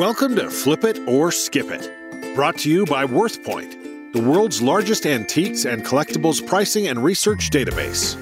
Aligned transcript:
Welcome 0.00 0.34
to 0.36 0.48
Flip 0.48 0.84
It 0.84 0.98
or 1.06 1.30
Skip 1.30 1.66
It, 1.70 2.34
brought 2.34 2.56
to 2.60 2.70
you 2.70 2.86
by 2.86 3.04
WorthPoint, 3.04 4.14
the 4.14 4.22
world's 4.22 4.62
largest 4.62 5.04
antiques 5.04 5.66
and 5.66 5.84
collectibles 5.84 6.44
pricing 6.46 6.88
and 6.88 7.04
research 7.04 7.50
database. 7.50 8.16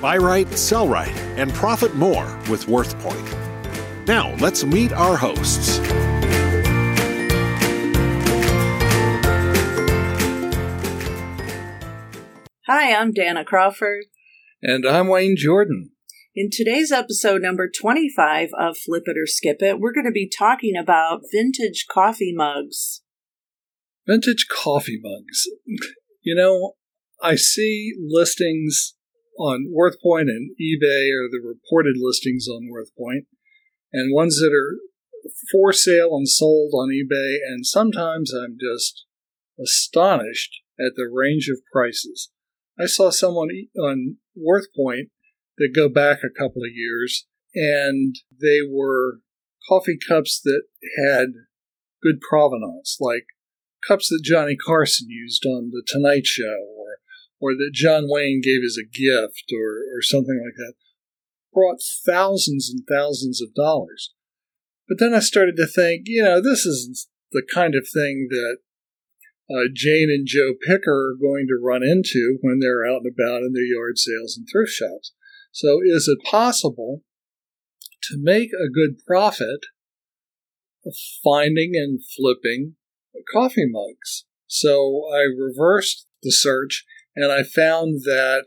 Buy 0.00 0.16
right, 0.16 0.48
sell 0.56 0.88
right, 0.88 1.14
and 1.36 1.52
profit 1.52 1.94
more 1.94 2.24
with 2.48 2.64
WorthPoint. 2.68 4.08
Now, 4.08 4.34
let's 4.36 4.64
meet 4.64 4.94
our 4.94 5.18
hosts. 5.18 5.76
Hi, 12.66 12.94
I'm 12.94 13.12
Dana 13.12 13.44
Crawford. 13.44 14.06
And 14.62 14.86
I'm 14.86 15.08
Wayne 15.08 15.36
Jordan. 15.36 15.90
In 16.32 16.48
today's 16.48 16.92
episode 16.92 17.42
number 17.42 17.68
25 17.68 18.50
of 18.56 18.78
Flip 18.78 19.02
It 19.06 19.16
or 19.18 19.26
Skip 19.26 19.56
It, 19.58 19.80
we're 19.80 19.92
going 19.92 20.06
to 20.06 20.12
be 20.12 20.30
talking 20.30 20.74
about 20.80 21.22
vintage 21.32 21.86
coffee 21.90 22.32
mugs. 22.32 23.02
Vintage 24.06 24.46
coffee 24.48 25.00
mugs. 25.02 25.48
You 26.22 26.36
know, 26.36 26.74
I 27.20 27.34
see 27.34 27.94
listings 28.00 28.94
on 29.40 29.74
WorthPoint 29.76 30.28
and 30.28 30.52
eBay, 30.52 31.10
or 31.10 31.26
the 31.28 31.42
reported 31.44 31.96
listings 31.98 32.46
on 32.48 32.68
WorthPoint, 32.70 33.26
and 33.92 34.14
ones 34.14 34.36
that 34.36 34.52
are 34.54 34.78
for 35.50 35.72
sale 35.72 36.14
and 36.14 36.28
sold 36.28 36.74
on 36.74 36.90
eBay, 36.90 37.38
and 37.44 37.66
sometimes 37.66 38.32
I'm 38.32 38.56
just 38.56 39.04
astonished 39.60 40.60
at 40.78 40.92
the 40.94 41.10
range 41.12 41.48
of 41.48 41.58
prices. 41.72 42.30
I 42.78 42.86
saw 42.86 43.10
someone 43.10 43.48
on 43.76 44.18
WorthPoint 44.38 45.10
that 45.60 45.76
go 45.76 45.88
back 45.88 46.18
a 46.24 46.36
couple 46.36 46.62
of 46.62 46.74
years, 46.74 47.26
and 47.54 48.16
they 48.40 48.60
were 48.68 49.20
coffee 49.68 49.98
cups 50.08 50.40
that 50.42 50.62
had 51.06 51.28
good 52.02 52.20
provenance, 52.28 52.96
like 52.98 53.26
cups 53.86 54.08
that 54.08 54.22
Johnny 54.24 54.56
Carson 54.56 55.08
used 55.10 55.44
on 55.44 55.70
the 55.70 55.82
Tonight 55.86 56.26
Show, 56.26 56.66
or 56.76 56.98
or 57.40 57.54
that 57.54 57.72
John 57.72 58.04
Wayne 58.08 58.40
gave 58.42 58.64
as 58.64 58.78
a 58.78 58.88
gift, 58.88 59.52
or 59.52 59.84
or 59.96 60.00
something 60.00 60.40
like 60.42 60.56
that, 60.56 60.74
brought 61.52 61.80
thousands 62.06 62.70
and 62.70 62.82
thousands 62.88 63.42
of 63.42 63.54
dollars. 63.54 64.14
But 64.88 64.98
then 64.98 65.14
I 65.14 65.20
started 65.20 65.56
to 65.56 65.68
think, 65.68 66.04
you 66.06 66.24
know, 66.24 66.40
this 66.42 66.64
is 66.64 67.06
the 67.32 67.46
kind 67.54 67.74
of 67.74 67.86
thing 67.86 68.28
that 68.30 68.56
uh, 69.50 69.68
Jane 69.74 70.10
and 70.10 70.26
Joe 70.26 70.54
Picker 70.66 71.12
are 71.12 71.16
going 71.20 71.46
to 71.48 71.60
run 71.62 71.82
into 71.82 72.38
when 72.40 72.60
they're 72.60 72.86
out 72.86 73.02
and 73.04 73.12
about 73.12 73.42
in 73.42 73.52
their 73.52 73.62
yard 73.62 73.98
sales 73.98 74.36
and 74.36 74.48
thrift 74.50 74.72
shops. 74.72 75.12
So, 75.52 75.80
is 75.84 76.08
it 76.08 76.28
possible 76.28 77.02
to 78.04 78.16
make 78.18 78.50
a 78.52 78.70
good 78.70 79.04
profit 79.06 79.66
of 80.86 80.94
finding 81.22 81.72
and 81.74 82.00
flipping 82.16 82.76
coffee 83.32 83.66
mugs? 83.68 84.24
So, 84.46 85.02
I 85.12 85.22
reversed 85.22 86.06
the 86.22 86.32
search 86.32 86.84
and 87.16 87.32
I 87.32 87.42
found 87.42 88.02
that 88.04 88.46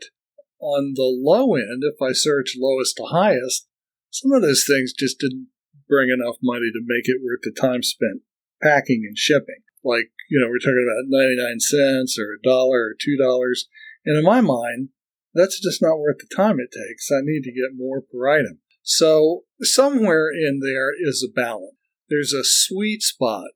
on 0.60 0.94
the 0.96 1.04
low 1.04 1.54
end, 1.54 1.82
if 1.82 2.00
I 2.00 2.12
search 2.12 2.56
lowest 2.58 2.96
to 2.96 3.04
highest, 3.04 3.68
some 4.10 4.32
of 4.32 4.42
those 4.42 4.64
things 4.66 4.94
just 4.96 5.18
didn't 5.18 5.48
bring 5.88 6.08
enough 6.08 6.36
money 6.42 6.70
to 6.72 6.80
make 6.80 7.04
it 7.04 7.20
worth 7.22 7.40
the 7.42 7.52
time 7.52 7.82
spent 7.82 8.22
packing 8.62 9.04
and 9.06 9.18
shipping. 9.18 9.60
Like, 9.84 10.10
you 10.30 10.40
know, 10.40 10.48
we're 10.48 10.58
talking 10.58 10.80
about 10.80 11.12
99 11.12 11.60
cents 11.60 12.18
or 12.18 12.32
a 12.32 12.42
dollar 12.42 12.78
or 12.78 12.96
two 12.98 13.16
dollars. 13.16 13.68
And 14.06 14.16
in 14.16 14.24
my 14.24 14.40
mind, 14.40 14.88
that's 15.34 15.60
just 15.60 15.82
not 15.82 15.98
worth 15.98 16.18
the 16.18 16.34
time 16.34 16.58
it 16.60 16.70
takes. 16.72 17.10
I 17.10 17.20
need 17.22 17.42
to 17.42 17.52
get 17.52 17.76
more 17.76 18.00
per 18.00 18.28
item. 18.28 18.60
So 18.82 19.44
somewhere 19.62 20.28
in 20.30 20.60
there 20.60 20.92
is 20.96 21.26
a 21.26 21.32
balance. 21.32 21.74
There's 22.08 22.32
a 22.32 22.44
sweet 22.44 23.02
spot 23.02 23.48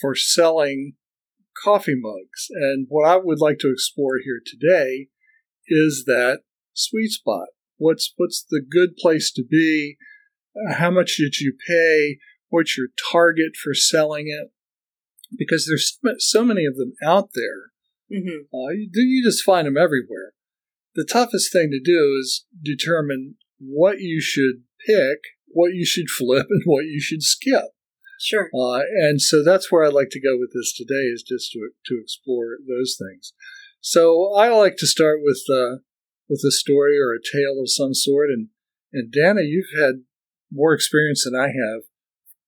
for 0.00 0.14
selling 0.14 0.94
coffee 1.62 1.94
mugs. 1.96 2.48
And 2.50 2.86
what 2.88 3.08
I 3.08 3.16
would 3.16 3.40
like 3.40 3.58
to 3.60 3.70
explore 3.70 4.18
here 4.22 4.40
today 4.44 5.08
is 5.68 6.04
that 6.06 6.40
sweet 6.74 7.10
spot. 7.10 7.48
What's 7.76 8.12
what's 8.16 8.44
the 8.48 8.60
good 8.60 8.96
place 8.96 9.32
to 9.32 9.44
be? 9.48 9.96
How 10.68 10.90
much 10.90 11.16
did 11.16 11.38
you 11.38 11.54
pay? 11.66 12.18
What's 12.48 12.76
your 12.76 12.88
target 13.12 13.52
for 13.62 13.72
selling 13.72 14.26
it? 14.28 14.50
Because 15.38 15.66
there's 15.66 15.98
so 16.18 16.44
many 16.44 16.66
of 16.66 16.76
them 16.76 16.92
out 17.04 17.30
there. 17.34 17.70
Mm-hmm. 18.12 18.52
Uh, 18.52 18.70
you, 18.70 18.90
you 18.92 19.24
just 19.24 19.44
find 19.44 19.66
them 19.66 19.76
everywhere 19.76 20.32
the 20.94 21.06
toughest 21.10 21.52
thing 21.52 21.70
to 21.70 21.80
do 21.80 22.18
is 22.20 22.44
determine 22.62 23.36
what 23.58 24.00
you 24.00 24.20
should 24.20 24.62
pick, 24.86 25.18
what 25.46 25.74
you 25.74 25.84
should 25.84 26.10
flip, 26.18 26.46
and 26.50 26.62
what 26.64 26.86
you 26.86 27.00
should 27.00 27.22
skip. 27.22 27.66
Sure. 28.20 28.50
Uh, 28.54 28.80
and 28.80 29.20
so 29.20 29.42
that's 29.42 29.72
where 29.72 29.82
I'd 29.82 29.94
like 29.94 30.10
to 30.10 30.20
go 30.20 30.36
with 30.38 30.52
this 30.52 30.74
today 30.76 31.08
is 31.08 31.22
just 31.22 31.52
to, 31.52 31.70
to 31.86 32.00
explore 32.02 32.58
those 32.68 32.98
things. 32.98 33.32
So 33.80 34.34
I 34.34 34.50
like 34.50 34.76
to 34.76 34.86
start 34.86 35.20
with 35.22 35.40
uh, 35.50 35.76
with 36.28 36.42
a 36.46 36.52
story 36.52 36.98
or 36.98 37.14
a 37.14 37.20
tale 37.20 37.60
of 37.60 37.70
some 37.70 37.94
sort. 37.94 38.28
And, 38.28 38.48
and 38.92 39.10
Dana, 39.10 39.40
you've 39.42 39.72
had 39.76 40.04
more 40.52 40.74
experience 40.74 41.24
than 41.24 41.34
I 41.34 41.48
have 41.48 41.82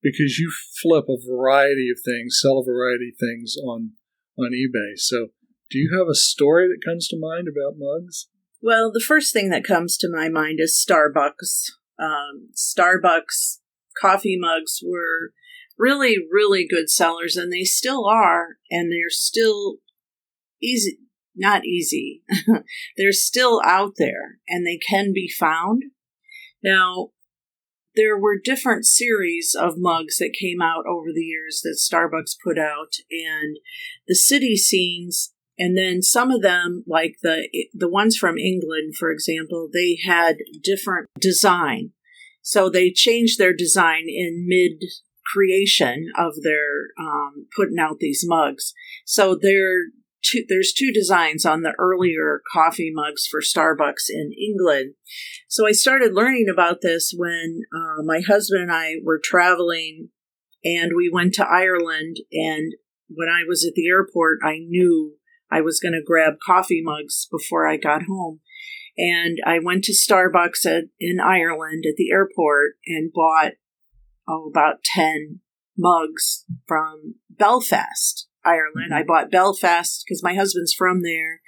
because 0.02 0.38
you 0.38 0.52
flip 0.82 1.06
a 1.08 1.16
variety 1.16 1.88
of 1.90 1.98
things, 2.04 2.38
sell 2.40 2.58
a 2.58 2.64
variety 2.64 3.10
of 3.14 3.18
things 3.18 3.56
on 3.56 3.92
on 4.38 4.52
eBay. 4.52 4.96
So 4.96 5.28
do 5.70 5.78
you 5.78 5.96
have 5.98 6.08
a 6.08 6.14
story 6.14 6.68
that 6.68 6.84
comes 6.84 7.08
to 7.08 7.18
mind 7.18 7.48
about 7.48 7.78
mugs? 7.78 8.28
Well, 8.62 8.92
the 8.92 9.04
first 9.06 9.32
thing 9.32 9.50
that 9.50 9.64
comes 9.64 9.96
to 9.98 10.08
my 10.08 10.28
mind 10.28 10.60
is 10.60 10.84
Starbucks. 10.88 11.72
Um, 11.98 12.50
Starbucks 12.56 13.58
coffee 14.00 14.38
mugs 14.38 14.80
were 14.84 15.32
really, 15.76 16.16
really 16.30 16.66
good 16.68 16.88
sellers, 16.88 17.36
and 17.36 17.52
they 17.52 17.64
still 17.64 18.06
are, 18.06 18.58
and 18.70 18.92
they're 18.92 19.10
still 19.10 19.78
easy. 20.62 20.98
Not 21.34 21.64
easy. 21.64 22.22
they're 22.96 23.12
still 23.12 23.60
out 23.64 23.94
there, 23.98 24.38
and 24.48 24.64
they 24.64 24.78
can 24.78 25.12
be 25.12 25.28
found. 25.28 25.84
Now, 26.62 27.08
there 27.96 28.16
were 28.16 28.38
different 28.42 28.86
series 28.86 29.56
of 29.58 29.74
mugs 29.76 30.18
that 30.18 30.36
came 30.38 30.62
out 30.62 30.84
over 30.86 31.08
the 31.12 31.22
years 31.22 31.62
that 31.62 31.80
Starbucks 31.80 32.36
put 32.44 32.58
out, 32.58 32.94
and 33.10 33.58
the 34.06 34.14
city 34.14 34.56
scenes 34.56 35.31
and 35.58 35.76
then 35.76 36.02
some 36.02 36.30
of 36.30 36.42
them 36.42 36.84
like 36.86 37.16
the 37.22 37.48
the 37.74 37.88
ones 37.88 38.16
from 38.16 38.38
England 38.38 38.94
for 38.98 39.10
example 39.10 39.68
they 39.72 39.98
had 40.04 40.36
different 40.62 41.08
design. 41.20 41.90
So 42.42 42.68
they 42.68 42.90
changed 42.90 43.38
their 43.38 43.54
design 43.54 44.04
in 44.08 44.46
mid 44.48 44.82
creation 45.32 46.08
of 46.18 46.34
their 46.42 46.88
um, 46.98 47.46
putting 47.54 47.78
out 47.78 47.98
these 48.00 48.24
mugs. 48.26 48.74
So 49.04 49.38
there 49.40 49.84
there's 50.48 50.72
two 50.72 50.92
designs 50.92 51.44
on 51.44 51.62
the 51.62 51.74
earlier 51.78 52.42
coffee 52.52 52.92
mugs 52.94 53.26
for 53.26 53.40
Starbucks 53.40 54.08
in 54.08 54.30
England. 54.32 54.94
So 55.48 55.66
I 55.66 55.72
started 55.72 56.14
learning 56.14 56.46
about 56.52 56.78
this 56.80 57.12
when 57.16 57.62
uh, 57.74 58.02
my 58.04 58.20
husband 58.20 58.62
and 58.62 58.72
I 58.72 58.96
were 59.02 59.20
traveling 59.22 60.10
and 60.64 60.92
we 60.96 61.10
went 61.12 61.34
to 61.34 61.46
Ireland. 61.46 62.18
And 62.32 62.74
when 63.08 63.28
I 63.28 63.42
was 63.46 63.64
at 63.66 63.74
the 63.74 63.88
airport 63.88 64.38
I 64.44 64.58
knew 64.58 65.14
I 65.52 65.60
was 65.60 65.80
going 65.80 65.92
to 65.92 66.02
grab 66.04 66.34
coffee 66.44 66.82
mugs 66.82 67.26
before 67.30 67.66
I 67.66 67.76
got 67.76 68.04
home. 68.08 68.40
And 68.96 69.38
I 69.46 69.58
went 69.58 69.84
to 69.84 69.92
Starbucks 69.92 70.66
at, 70.66 70.84
in 71.00 71.18
Ireland 71.20 71.84
at 71.88 71.96
the 71.96 72.10
airport 72.10 72.74
and 72.86 73.12
bought, 73.12 73.52
oh, 74.28 74.50
about 74.50 74.84
10 74.84 75.40
mugs 75.76 76.44
from 76.66 77.14
Belfast, 77.30 78.28
Ireland. 78.44 78.90
Mm-hmm. 78.92 78.94
I 78.94 79.02
bought 79.02 79.30
Belfast 79.30 80.04
because 80.06 80.22
my 80.22 80.34
husband's 80.34 80.74
from 80.74 81.02
there 81.02 81.40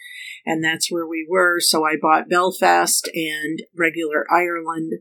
and 0.47 0.63
that's 0.63 0.91
where 0.91 1.07
we 1.07 1.27
were. 1.29 1.61
So 1.61 1.85
I 1.85 1.97
bought 2.01 2.29
Belfast 2.29 3.09
and 3.15 3.61
regular 3.77 4.27
Ireland 4.31 4.95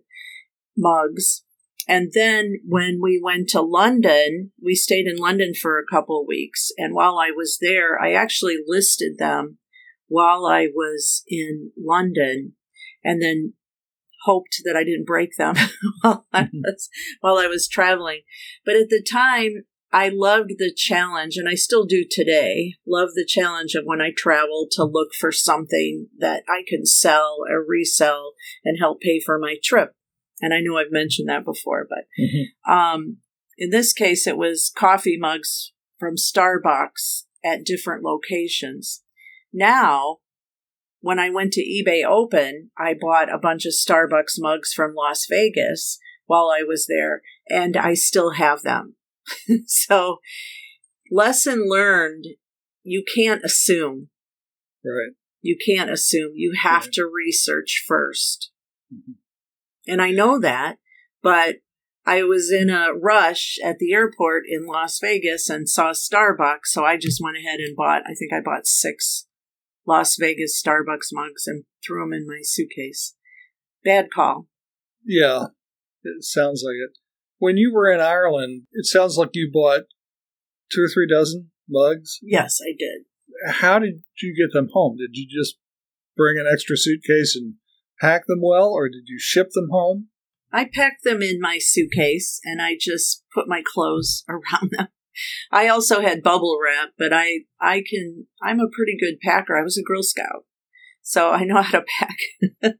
mugs. 0.78 1.44
And 1.88 2.12
then 2.14 2.60
when 2.66 3.00
we 3.02 3.20
went 3.22 3.50
to 3.50 3.62
London, 3.62 4.52
we 4.62 4.76
stayed 4.76 5.08
in 5.08 5.18
London 5.18 5.54
for 5.54 5.80
a 5.80 5.86
couple 5.90 6.22
of 6.22 6.28
weeks. 6.28 6.72
And 6.78 6.96
while 6.96 7.18
I 7.18 7.32
was 7.32 7.58
there, 7.62 8.00
I 8.02 8.14
actually 8.14 8.58
listed 8.66 9.18
them 9.18 9.58
while 10.08 10.46
I 10.46 10.68
was 10.74 11.24
in 11.28 11.72
London 11.78 12.54
and 13.04 13.22
then 13.22 13.54
hoped 14.24 14.62
that 14.64 14.76
I 14.76 14.84
didn't 14.84 15.06
break 15.06 15.32
them 15.38 15.56
while 16.02 16.26
I 16.32 16.44
mm-hmm. 16.44 16.60
was 16.64 16.90
while 17.22 17.38
I 17.38 17.48
was 17.48 17.68
traveling. 17.68 18.22
But 18.66 18.76
at 18.76 18.90
the 18.90 19.04
time, 19.04 19.66
I 19.92 20.10
loved 20.10 20.56
the 20.58 20.74
challenge, 20.76 21.38
and 21.38 21.48
I 21.48 21.54
still 21.54 21.86
do 21.86 22.04
today. 22.10 22.74
Love 22.88 23.10
the 23.14 23.28
challenge 23.28 23.76
of 23.76 23.84
when 23.86 24.02
I 24.02 24.12
travel 24.16 24.68
to 24.72 24.84
look 24.84 25.10
for 25.14 25.32
something 25.32 26.08
that 26.18 26.44
I 26.50 26.64
can 26.68 26.86
sell 26.86 27.38
or 27.48 27.64
resell 27.64 28.34
and 28.66 28.80
help 28.80 29.02
pay 29.02 29.20
for 29.20 29.38
my 29.38 29.58
trip. 29.64 29.92
And 30.42 30.54
I 30.54 30.60
know 30.62 30.78
I've 30.78 30.92
mentioned 30.92 31.30
that 31.30 31.46
before, 31.46 31.88
but 31.88 32.06
mm-hmm. 32.20 32.72
um, 32.72 33.18
in 33.58 33.70
this 33.70 33.94
case, 33.94 34.28
it 34.28 34.38
was 34.38 34.72
coffee 34.76 35.18
mugs 35.18 35.74
from 36.00 36.16
Starbucks 36.16 37.24
at 37.46 37.66
different 37.66 38.04
locations. 38.04 39.04
Now, 39.54 40.18
when 41.02 41.20
I 41.20 41.30
went 41.30 41.54
to 41.54 41.62
eBay 41.62 42.04
Open, 42.04 42.72
I 42.78 42.94
bought 43.00 43.34
a 43.34 43.38
bunch 43.38 43.66
of 43.66 43.74
Starbucks 43.74 44.36
mugs 44.40 44.74
from 44.74 44.94
Las 44.96 45.26
Vegas 45.30 46.00
while 46.26 46.50
I 46.50 46.64
was 46.64 46.88
there, 46.88 47.22
and 47.50 47.78
I 47.78 47.94
still 47.94 48.32
have 48.32 48.62
them. 48.64 48.96
so, 49.66 50.18
lesson 51.12 51.70
learned 51.70 52.26
you 52.84 53.04
can't 53.16 53.44
assume. 53.44 54.10
Right. 54.84 55.16
You 55.42 55.58
can't 55.66 55.90
assume. 55.90 56.32
You 56.36 56.54
have 56.64 56.86
right. 56.86 56.94
to 56.94 57.12
research 57.14 57.86
1st 57.90 58.48
mm-hmm. 58.94 59.12
And 59.88 60.02
I 60.02 60.12
know 60.12 60.40
that, 60.40 60.78
but 61.22 61.58
I 62.06 62.24
was 62.24 62.52
in 62.52 62.70
a 62.70 62.94
rush 62.94 63.58
at 63.64 63.80
the 63.80 63.94
airport 63.94 64.44
in 64.48 64.66
Las 64.66 65.00
Vegas 65.00 65.50
and 65.50 65.70
saw 65.70 65.92
Starbucks, 65.92 66.66
so 66.66 66.84
I 66.84 66.98
just 66.98 67.22
went 67.24 67.38
ahead 67.38 67.60
and 67.60 67.76
bought, 67.76 68.02
I 68.06 68.14
think 68.14 68.34
I 68.34 68.42
bought 68.44 68.68
six 68.68 69.28
Las 69.86 70.16
Vegas 70.20 70.62
Starbucks 70.62 71.10
mugs 71.12 71.48
and 71.48 71.64
threw 71.86 72.04
them 72.04 72.14
in 72.14 72.28
my 72.28 72.40
suitcase. 72.44 73.16
Bad 73.84 74.08
call. 74.14 74.48
Yeah, 75.06 75.48
it 76.04 76.24
sounds 76.24 76.64
like 76.66 76.76
it. 76.76 76.98
When 77.38 77.58
you 77.58 77.74
were 77.74 77.92
in 77.92 78.00
Ireland, 78.00 78.64
it 78.72 78.86
sounds 78.86 79.18
like 79.18 79.32
you 79.34 79.50
bought 79.52 79.84
two 80.72 80.84
or 80.84 80.90
three 80.94 81.08
dozen 81.08 81.52
mugs. 81.70 82.20
Yes, 82.22 82.60
I 82.62 82.74
did. 82.78 83.04
How 83.56 83.80
did 83.80 84.04
you 84.22 84.36
get 84.36 84.54
them 84.54 84.70
home? 84.74 84.98
Did 84.98 85.12
you 85.14 85.28
just 85.28 85.58
bring 86.16 86.38
an 86.38 86.46
extra 86.52 86.78
suitcase 86.78 87.36
and 87.36 87.56
pack 88.00 88.26
them 88.28 88.42
well, 88.42 88.70
or 88.70 88.90
did 88.90 89.04
you 89.08 89.20
ship 89.20 89.50
them 89.54 89.70
home? 89.72 90.08
I 90.52 90.70
packed 90.72 91.04
them 91.04 91.22
in 91.22 91.40
my 91.40 91.58
suitcase 91.60 92.40
and 92.44 92.62
I 92.62 92.78
just 92.80 93.24
put 93.34 93.48
my 93.48 93.64
clothes 93.66 94.24
around 94.30 94.72
them. 94.72 94.90
I 95.52 95.68
also 95.68 96.02
had 96.02 96.24
bubble 96.24 96.58
wrap, 96.64 96.90
but 96.98 97.14
I 97.14 97.42
I 97.60 97.84
can 97.88 98.28
I'm 98.42 98.60
a 98.60 98.70
pretty 98.72 98.98
good 99.00 99.20
packer. 99.22 99.58
I 99.58 99.64
was 99.64 99.78
a 99.78 99.84
Girl 99.84 100.04
Scout. 100.04 100.46
So 101.02 101.32
I 101.32 101.44
know 101.44 101.62
how 101.62 101.80
to 101.80 101.86
pack. 102.00 102.18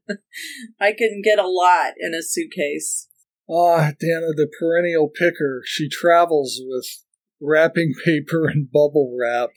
I 0.80 0.92
can 0.92 1.20
get 1.22 1.38
a 1.38 1.46
lot 1.46 1.92
in 2.00 2.14
a 2.14 2.22
suitcase. 2.22 3.08
Ah, 3.48 3.92
Dana, 4.00 4.32
the 4.34 4.48
perennial 4.58 5.10
picker. 5.10 5.62
She 5.66 5.88
travels 5.88 6.60
with 6.64 6.86
wrapping 7.40 7.92
paper 8.04 8.46
and 8.46 8.70
bubble 8.70 9.14
wrap. 9.18 9.50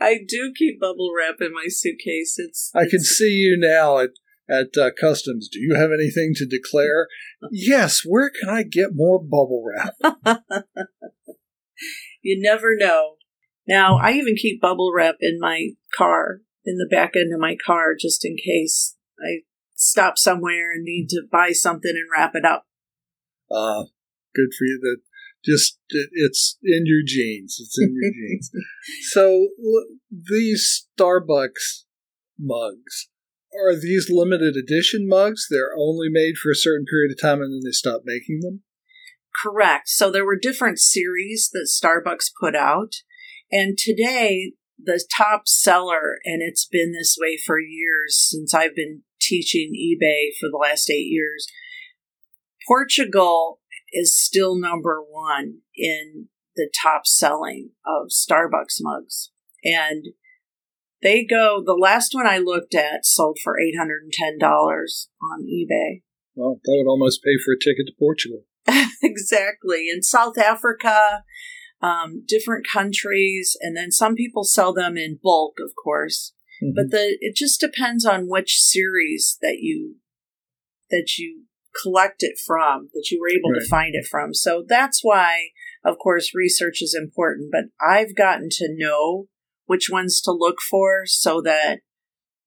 I 0.00 0.18
do 0.26 0.52
keep 0.56 0.80
bubble 0.80 1.12
wrap 1.16 1.36
in 1.40 1.52
my 1.52 1.66
suitcase. 1.68 2.36
It's. 2.38 2.70
I 2.74 2.88
can 2.88 3.00
see 3.00 3.32
you 3.32 3.58
now 3.60 3.98
at 3.98 4.10
at 4.50 4.76
uh, 4.80 4.90
customs. 4.98 5.48
Do 5.48 5.60
you 5.60 5.74
have 5.76 5.90
anything 5.92 6.32
to 6.36 6.46
declare? 6.46 7.06
yes. 7.50 8.02
Where 8.04 8.30
can 8.30 8.48
I 8.48 8.62
get 8.62 8.90
more 8.94 9.22
bubble 9.22 9.64
wrap? 9.64 9.94
you 12.22 12.40
never 12.40 12.76
know. 12.76 13.14
Now 13.66 13.98
I 13.98 14.12
even 14.12 14.34
keep 14.34 14.60
bubble 14.60 14.92
wrap 14.94 15.16
in 15.20 15.38
my 15.40 15.70
car, 15.96 16.40
in 16.64 16.76
the 16.76 16.88
back 16.90 17.12
end 17.14 17.32
of 17.32 17.40
my 17.40 17.56
car, 17.64 17.94
just 17.98 18.24
in 18.24 18.36
case 18.36 18.96
I 19.20 19.42
stop 19.74 20.18
somewhere 20.18 20.72
and 20.72 20.84
need 20.84 21.08
to 21.10 21.22
buy 21.30 21.52
something 21.52 21.92
and 21.92 22.08
wrap 22.12 22.34
it 22.34 22.44
up. 22.44 22.66
Uh, 23.50 23.84
good 24.34 24.50
for 24.56 24.64
you. 24.64 24.78
That 24.82 24.98
just 25.44 25.78
it, 25.88 26.10
it's 26.12 26.58
in 26.62 26.82
your 26.84 27.02
genes. 27.06 27.58
It's 27.60 27.78
in 27.80 27.94
your 27.94 28.12
genes. 28.12 28.50
So 29.10 29.48
these 30.10 30.86
Starbucks 30.98 31.84
mugs 32.38 33.08
are 33.54 33.74
these 33.74 34.08
limited 34.10 34.54
edition 34.56 35.08
mugs? 35.08 35.46
They're 35.50 35.76
only 35.76 36.08
made 36.08 36.36
for 36.36 36.50
a 36.50 36.56
certain 36.56 36.86
period 36.86 37.12
of 37.12 37.20
time 37.20 37.40
and 37.42 37.52
then 37.52 37.60
they 37.64 37.72
stop 37.72 38.02
making 38.04 38.40
them. 38.40 38.62
Correct. 39.42 39.88
So 39.88 40.10
there 40.10 40.24
were 40.24 40.38
different 40.40 40.78
series 40.78 41.50
that 41.52 41.70
Starbucks 41.70 42.30
put 42.40 42.56
out, 42.56 42.94
and 43.50 43.78
today 43.78 44.52
the 44.82 45.02
top 45.16 45.42
seller, 45.46 46.18
and 46.24 46.42
it's 46.42 46.66
been 46.66 46.92
this 46.92 47.16
way 47.20 47.36
for 47.36 47.58
years 47.60 48.28
since 48.30 48.54
I've 48.54 48.74
been 48.74 49.02
teaching 49.20 49.72
eBay 49.74 50.30
for 50.40 50.48
the 50.50 50.58
last 50.60 50.90
eight 50.90 51.08
years. 51.08 51.46
Portugal 52.66 53.60
is 53.92 54.18
still 54.18 54.58
number 54.58 55.02
one 55.02 55.58
in 55.76 56.28
the 56.56 56.70
top 56.82 57.06
selling 57.06 57.70
of 57.86 58.08
Starbucks 58.08 58.78
mugs. 58.80 59.30
And 59.64 60.06
they 61.02 61.24
go, 61.24 61.62
the 61.64 61.78
last 61.80 62.14
one 62.14 62.26
I 62.26 62.38
looked 62.38 62.74
at 62.74 63.04
sold 63.04 63.38
for 63.42 63.54
$810 63.54 64.40
on 64.42 65.42
eBay. 65.42 66.02
Well, 66.34 66.60
that 66.62 66.76
would 66.76 66.90
almost 66.90 67.22
pay 67.22 67.36
for 67.44 67.52
a 67.52 67.58
ticket 67.58 67.86
to 67.86 67.92
Portugal. 67.98 68.44
exactly. 69.02 69.88
In 69.92 70.02
South 70.02 70.38
Africa, 70.38 71.24
um, 71.82 72.24
different 72.26 72.66
countries, 72.70 73.56
and 73.60 73.76
then 73.76 73.90
some 73.90 74.14
people 74.14 74.44
sell 74.44 74.72
them 74.72 74.96
in 74.96 75.18
bulk, 75.22 75.54
of 75.64 75.72
course. 75.82 76.32
Mm-hmm. 76.62 76.74
But 76.74 76.90
the 76.90 77.16
it 77.20 77.34
just 77.34 77.60
depends 77.60 78.04
on 78.04 78.28
which 78.28 78.60
series 78.60 79.38
that 79.40 79.58
you 79.60 79.96
that 80.90 81.12
you 81.18 81.44
collect 81.82 82.16
it 82.22 82.38
from, 82.44 82.88
that 82.92 83.08
you 83.10 83.20
were 83.20 83.30
able 83.30 83.50
right. 83.52 83.60
to 83.62 83.68
find 83.68 83.94
it 83.94 84.06
from. 84.10 84.34
So 84.34 84.64
that's 84.66 85.00
why, 85.02 85.48
of 85.84 85.96
course, 85.98 86.34
research 86.34 86.82
is 86.82 86.98
important. 87.00 87.50
But 87.50 87.66
I've 87.80 88.14
gotten 88.14 88.48
to 88.50 88.68
know 88.76 89.28
which 89.70 89.88
ones 89.88 90.20
to 90.20 90.32
look 90.32 90.56
for 90.68 91.02
so 91.06 91.40
that 91.40 91.78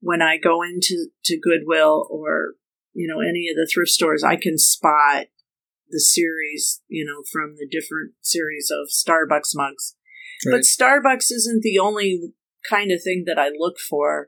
when 0.02 0.22
I 0.22 0.36
go 0.36 0.62
into 0.62 1.08
to 1.24 1.40
Goodwill 1.42 2.06
or 2.12 2.56
you 2.92 3.08
know 3.08 3.22
any 3.22 3.48
of 3.50 3.56
the 3.56 3.70
thrift 3.74 3.92
stores, 3.92 4.26
I 4.26 4.36
can 4.36 4.58
spot 4.58 5.28
the 5.90 6.02
series, 6.02 6.82
you 6.90 7.06
know, 7.06 7.24
from 7.32 7.56
the 7.56 7.66
different 7.66 8.12
series 8.20 8.70
of 8.70 8.90
Starbucks 8.90 9.52
mugs. 9.56 9.96
Right. 10.46 10.58
But 10.58 10.62
Starbucks 10.64 11.32
isn't 11.32 11.62
the 11.62 11.80
only 11.80 12.34
kind 12.70 12.92
of 12.92 13.02
thing 13.02 13.24
that 13.26 13.40
I 13.40 13.52
look 13.58 13.76
for. 13.80 14.28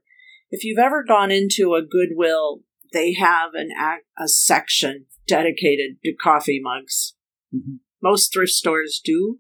If 0.50 0.64
you've 0.64 0.80
ever 0.80 1.04
gone 1.04 1.32
into 1.32 1.74
a 1.74 1.82
Goodwill, 1.82 2.62
they 2.94 3.14
have 3.16 3.50
an 3.56 3.72
a 4.18 4.30
section 4.30 5.08
dedicated 5.28 5.98
to 6.06 6.14
coffee 6.14 6.62
mugs. 6.64 7.14
Mm-hmm. 7.54 7.76
Most 8.02 8.32
thrift 8.32 8.54
stores 8.54 9.02
do. 9.04 9.40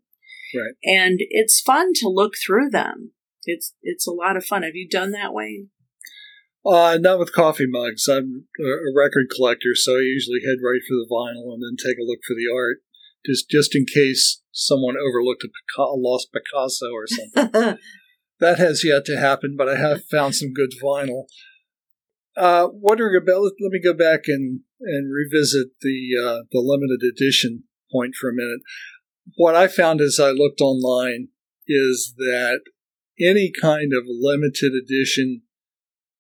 Right. 0.53 0.75
And 0.83 1.19
it's 1.21 1.61
fun 1.61 1.93
to 2.01 2.09
look 2.09 2.33
through 2.35 2.71
them. 2.71 3.13
It's 3.45 3.73
it's 3.81 4.07
a 4.07 4.11
lot 4.11 4.37
of 4.37 4.45
fun. 4.45 4.63
Have 4.63 4.75
you 4.75 4.87
done 4.87 5.11
that, 5.11 5.33
Wayne? 5.33 5.69
Uh, 6.65 6.97
not 6.99 7.19
with 7.19 7.33
coffee 7.33 7.67
mugs. 7.67 8.07
I'm 8.07 8.45
a 8.59 8.97
record 8.97 9.27
collector, 9.35 9.75
so 9.75 9.91
I 9.93 10.01
usually 10.01 10.39
head 10.43 10.65
right 10.65 10.81
for 10.81 10.95
the 10.95 11.07
vinyl 11.09 11.53
and 11.53 11.61
then 11.61 11.77
take 11.77 11.99
a 11.99 12.03
look 12.03 12.19
for 12.25 12.33
the 12.33 12.51
art, 12.51 12.77
just 13.25 13.49
just 13.49 13.75
in 13.75 13.85
case 13.85 14.41
someone 14.51 14.95
overlooked 14.97 15.43
a, 15.43 15.47
Pica- 15.47 15.91
a 15.91 15.95
lost 15.95 16.29
Picasso 16.33 16.87
or 16.91 17.05
something. 17.07 17.77
that 18.39 18.57
has 18.57 18.83
yet 18.83 19.05
to 19.05 19.17
happen, 19.17 19.55
but 19.57 19.69
I 19.69 19.75
have 19.75 20.05
found 20.05 20.35
some 20.35 20.53
good 20.53 20.71
vinyl. 20.83 21.25
Uh, 22.35 22.67
wondering 22.73 23.15
about, 23.15 23.43
let, 23.43 23.53
let 23.61 23.71
me 23.71 23.79
go 23.81 23.93
back 23.93 24.21
and, 24.27 24.61
and 24.81 25.13
revisit 25.13 25.67
the 25.81 26.09
uh, 26.19 26.39
the 26.51 26.59
limited 26.59 27.01
edition 27.03 27.63
point 27.91 28.15
for 28.19 28.29
a 28.29 28.33
minute. 28.33 28.61
What 29.37 29.55
I 29.55 29.67
found 29.67 30.01
as 30.01 30.19
I 30.19 30.31
looked 30.31 30.61
online 30.61 31.29
is 31.67 32.13
that 32.17 32.61
any 33.19 33.51
kind 33.61 33.91
of 33.93 34.03
limited 34.07 34.73
edition 34.73 35.43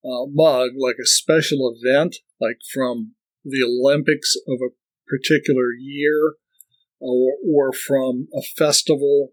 uh, 0.03 0.25
mug, 0.31 0.71
like 0.77 0.97
a 1.01 1.07
special 1.07 1.73
event, 1.75 2.17
like 2.39 2.57
from 2.73 3.13
the 3.43 3.63
Olympics 3.63 4.35
of 4.47 4.59
a 4.61 4.73
particular 5.07 5.71
year, 5.79 6.35
or, 6.99 7.33
or 7.45 7.73
from 7.73 8.27
a 8.33 8.41
festival, 8.41 9.31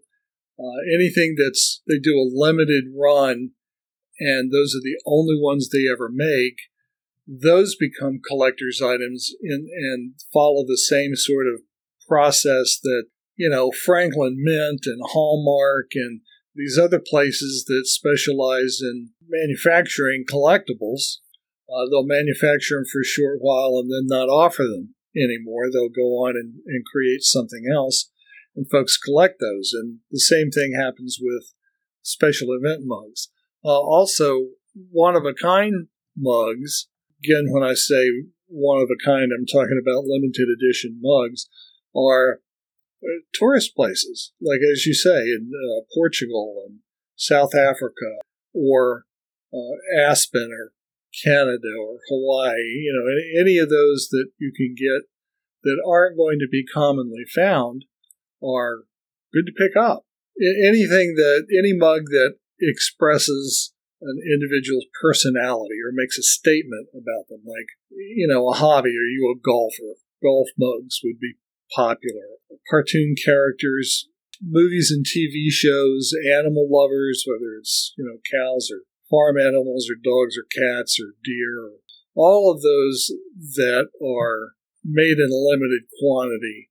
uh, 0.59 0.79
anything 0.93 1.35
that's 1.37 1.81
they 1.87 1.99
do 1.99 2.15
a 2.15 2.29
limited 2.31 2.85
run, 2.95 3.51
and 4.19 4.51
those 4.51 4.75
are 4.75 4.83
the 4.83 4.99
only 5.05 5.35
ones 5.39 5.69
they 5.69 5.91
ever 5.91 6.09
make. 6.11 6.57
Those 7.25 7.75
become 7.75 8.19
collector's 8.27 8.81
items 8.81 9.31
in, 9.41 9.67
and 9.71 10.13
follow 10.31 10.63
the 10.65 10.77
same 10.77 11.15
sort 11.15 11.47
of 11.47 11.61
process 12.07 12.79
that 12.83 13.05
you 13.35 13.49
know 13.49 13.71
Franklin 13.71 14.35
Mint 14.37 14.81
and 14.85 15.01
Hallmark 15.11 15.91
and 15.95 16.21
these 16.55 16.77
other 16.77 16.99
places 16.99 17.65
that 17.67 17.85
specialize 17.85 18.79
in 18.81 19.09
manufacturing 19.27 20.25
collectibles, 20.31 21.17
uh, 21.69 21.85
they'll 21.89 22.05
manufacture 22.05 22.75
them 22.75 22.85
for 22.91 23.01
a 23.01 23.05
short 23.05 23.39
while 23.41 23.79
and 23.79 23.89
then 23.89 24.05
not 24.05 24.29
offer 24.29 24.63
them 24.63 24.95
anymore. 25.15 25.71
They'll 25.71 25.89
go 25.89 26.25
on 26.25 26.35
and, 26.35 26.55
and 26.65 26.85
create 26.85 27.21
something 27.23 27.63
else, 27.73 28.09
and 28.55 28.69
folks 28.69 28.97
collect 28.97 29.39
those. 29.39 29.71
And 29.73 29.99
the 30.11 30.19
same 30.19 30.51
thing 30.51 30.73
happens 30.77 31.17
with 31.19 31.53
special 32.01 32.49
event 32.51 32.83
mugs. 32.85 33.29
Uh, 33.65 33.79
also, 33.79 34.47
one 34.91 35.15
of 35.15 35.25
a 35.25 35.33
kind 35.33 35.87
mugs, 36.17 36.87
again, 37.23 37.45
when 37.49 37.63
I 37.63 37.73
say 37.73 38.09
one 38.47 38.81
of 38.81 38.89
a 38.89 39.03
kind, 39.03 39.31
I'm 39.31 39.45
talking 39.45 39.81
about 39.81 40.05
limited 40.05 40.47
edition 40.53 40.99
mugs, 41.01 41.47
are 41.95 42.39
tourist 43.33 43.75
places, 43.75 44.33
like 44.41 44.59
as 44.71 44.85
you 44.85 44.93
say, 44.93 45.21
in 45.23 45.51
uh, 45.53 45.85
Portugal 45.93 46.63
and 46.67 46.79
South 47.15 47.55
Africa, 47.55 48.19
or 48.53 49.05
uh, 49.53 50.01
Aspen, 50.01 50.49
or 50.51 50.73
Canada, 51.23 51.69
or 51.79 51.99
Hawaii. 52.09 52.81
You 52.81 52.93
know, 52.93 53.05
any, 53.11 53.41
any 53.41 53.57
of 53.57 53.69
those 53.69 54.09
that 54.11 54.27
you 54.37 54.51
can 54.55 54.75
get 54.77 55.09
that 55.63 55.83
aren't 55.87 56.17
going 56.17 56.39
to 56.39 56.47
be 56.51 56.65
commonly 56.65 57.23
found 57.33 57.85
are 58.43 58.83
good 59.33 59.45
to 59.45 59.53
pick 59.53 59.75
up. 59.75 60.05
Anything 60.39 61.15
that 61.15 61.45
any 61.51 61.73
mug 61.77 62.05
that 62.09 62.35
expresses 62.59 63.73
an 64.01 64.19
individual's 64.19 64.85
personality 65.01 65.79
or 65.79 65.93
makes 65.93 66.17
a 66.17 66.23
statement 66.23 66.87
about 66.91 67.27
them, 67.29 67.41
like 67.45 67.67
you 67.89 68.27
know, 68.27 68.49
a 68.49 68.53
hobby. 68.53 68.89
Are 68.89 69.11
you 69.11 69.33
a 69.33 69.39
golfer? 69.39 69.99
Golf 70.21 70.47
mugs 70.57 70.99
would 71.03 71.19
be 71.19 71.35
popular. 71.75 72.39
Cartoon 72.69 73.15
characters, 73.23 74.07
movies 74.41 74.91
and 74.91 75.05
TV 75.05 75.49
shows, 75.49 76.13
animal 76.37 76.67
lovers, 76.69 77.25
whether 77.27 77.55
it's, 77.57 77.93
you 77.97 78.05
know, 78.05 78.19
cows 78.31 78.69
or 78.71 78.81
farm 79.09 79.37
animals 79.37 79.87
or 79.89 79.95
dogs 79.95 80.35
or 80.37 80.45
cats 80.49 80.99
or 80.99 81.15
deer, 81.23 81.59
or 81.65 81.77
all 82.15 82.51
of 82.51 82.61
those 82.61 83.11
that 83.55 83.89
are 84.01 84.53
made 84.83 85.17
in 85.17 85.29
a 85.31 85.35
limited 85.35 85.83
quantity 85.99 86.69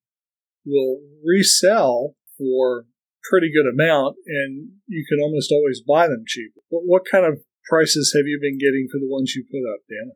will 0.65 1.01
resell 1.25 2.15
for 2.39 2.87
pretty 3.31 3.51
good 3.53 3.69
amount 3.73 4.17
and 4.27 4.69
you 4.87 5.05
can 5.09 5.21
almost 5.23 5.53
always 5.53 5.81
buy 5.81 6.07
them 6.07 6.25
cheap. 6.27 6.53
But 6.71 6.81
what 6.85 7.03
kind 7.11 7.25
of 7.25 7.43
prices 7.69 8.13
have 8.17 8.27
you 8.27 8.39
been 8.41 8.59
getting 8.59 8.89
for 8.91 8.99
the 8.99 9.09
ones 9.09 9.35
you 9.35 9.45
put 9.51 9.63
up, 9.73 9.81
Dana? 9.89 10.13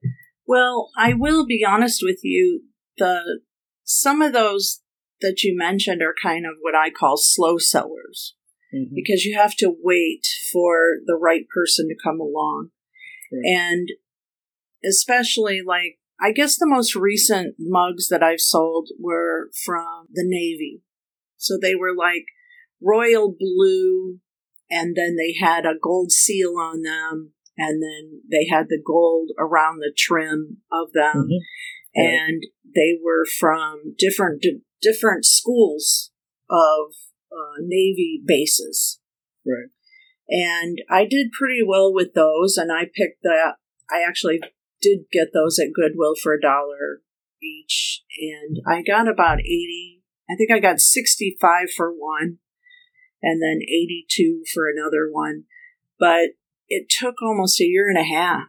Well, 0.47 0.90
I 0.97 1.14
will 1.14 1.47
be 1.47 1.64
honest 1.66 2.00
with 2.02 2.21
you. 2.23 2.62
The 2.99 3.40
some 3.87 4.21
of 4.21 4.33
those 4.33 4.83
that 5.23 5.43
you 5.43 5.57
mentioned 5.57 6.02
are 6.02 6.14
kind 6.23 6.45
of 6.45 6.52
what 6.61 6.75
I 6.75 6.90
call 6.90 7.16
slow 7.16 7.57
sellers 7.57 8.35
mm-hmm. 8.75 8.95
because 8.95 9.25
you 9.25 9.38
have 9.38 9.55
to 9.57 9.75
wait 9.83 10.26
for 10.52 10.97
the 11.07 11.16
right 11.16 11.47
person 11.55 11.88
to 11.88 11.95
come 12.02 12.21
along. 12.21 12.71
Right. 13.33 13.57
And 13.57 13.88
especially 14.85 15.62
like 15.66 15.99
I 16.21 16.33
guess 16.33 16.57
the 16.57 16.69
most 16.69 16.97
recent 16.97 17.57
mugs 17.59 18.09
that 18.09 18.23
I've 18.23 18.40
sold 18.40 18.88
were 18.99 19.50
from 19.64 20.07
the 20.12 20.25
Navy. 20.26 20.83
So 21.37 21.59
they 21.61 21.75
were 21.75 21.95
like 21.95 22.25
royal 22.83 23.35
blue, 23.38 24.21
and 24.71 24.97
then 24.97 25.16
they 25.16 25.35
had 25.38 25.64
a 25.64 25.78
gold 25.81 26.11
seal 26.11 26.55
on 26.59 26.83
them, 26.83 27.33
and 27.59 27.83
then 27.83 28.23
they 28.31 28.47
had 28.50 28.66
the 28.69 28.83
gold 28.85 29.31
around 29.38 29.78
the 29.78 29.93
trim 29.97 30.59
of 30.73 30.93
them. 30.93 31.28
Mm-hmm. 31.28 31.45
And 31.96 32.42
they 32.74 32.98
were 33.02 33.24
from 33.24 33.94
different 33.98 34.44
different 34.82 35.24
schools 35.24 36.10
of 36.50 36.92
uh, 37.32 37.60
Navy 37.60 38.22
bases. 38.24 39.00
Right. 39.46 39.70
And 40.28 40.78
I 40.90 41.06
did 41.06 41.32
pretty 41.32 41.60
well 41.66 41.92
with 41.92 42.14
those, 42.14 42.56
and 42.56 42.72
I 42.72 42.84
picked 42.84 43.22
that. 43.22 43.54
I 43.90 44.04
actually 44.06 44.40
did 44.82 45.00
get 45.12 45.28
those 45.32 45.58
at 45.58 45.72
Goodwill 45.72 46.14
for 46.20 46.34
a 46.34 46.40
dollar 46.40 47.02
each, 47.42 48.02
and 48.18 48.58
I 48.66 48.82
got 48.82 49.08
about 49.08 49.40
80. 49.40 50.02
I 50.28 50.34
think 50.34 50.50
I 50.50 50.58
got 50.58 50.80
65 50.80 51.70
for 51.76 51.92
one, 51.92 52.38
and 53.22 53.40
then 53.40 53.60
82 53.62 54.42
for 54.52 54.64
another 54.68 55.08
one. 55.10 55.44
But 55.98 56.30
it 56.68 56.88
took 56.88 57.22
almost 57.22 57.60
a 57.60 57.64
year 57.64 57.88
and 57.88 57.98
a 57.98 58.04
half 58.04 58.48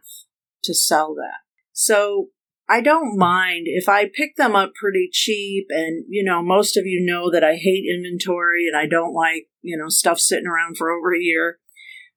to 0.64 0.74
sell 0.74 1.14
that. 1.14 1.40
So 1.72 2.30
I 2.68 2.82
don't 2.82 3.16
mind 3.16 3.64
if 3.66 3.88
I 3.88 4.04
pick 4.12 4.36
them 4.36 4.54
up 4.54 4.72
pretty 4.74 5.08
cheap. 5.10 5.66
And, 5.70 6.04
you 6.08 6.22
know, 6.22 6.42
most 6.42 6.76
of 6.76 6.84
you 6.84 7.04
know 7.04 7.30
that 7.30 7.42
I 7.42 7.54
hate 7.54 7.84
inventory 7.88 8.66
and 8.66 8.76
I 8.76 8.86
don't 8.86 9.14
like, 9.14 9.48
you 9.62 9.76
know, 9.76 9.88
stuff 9.88 10.20
sitting 10.20 10.46
around 10.46 10.76
for 10.76 10.90
over 10.90 11.14
a 11.14 11.20
year. 11.20 11.58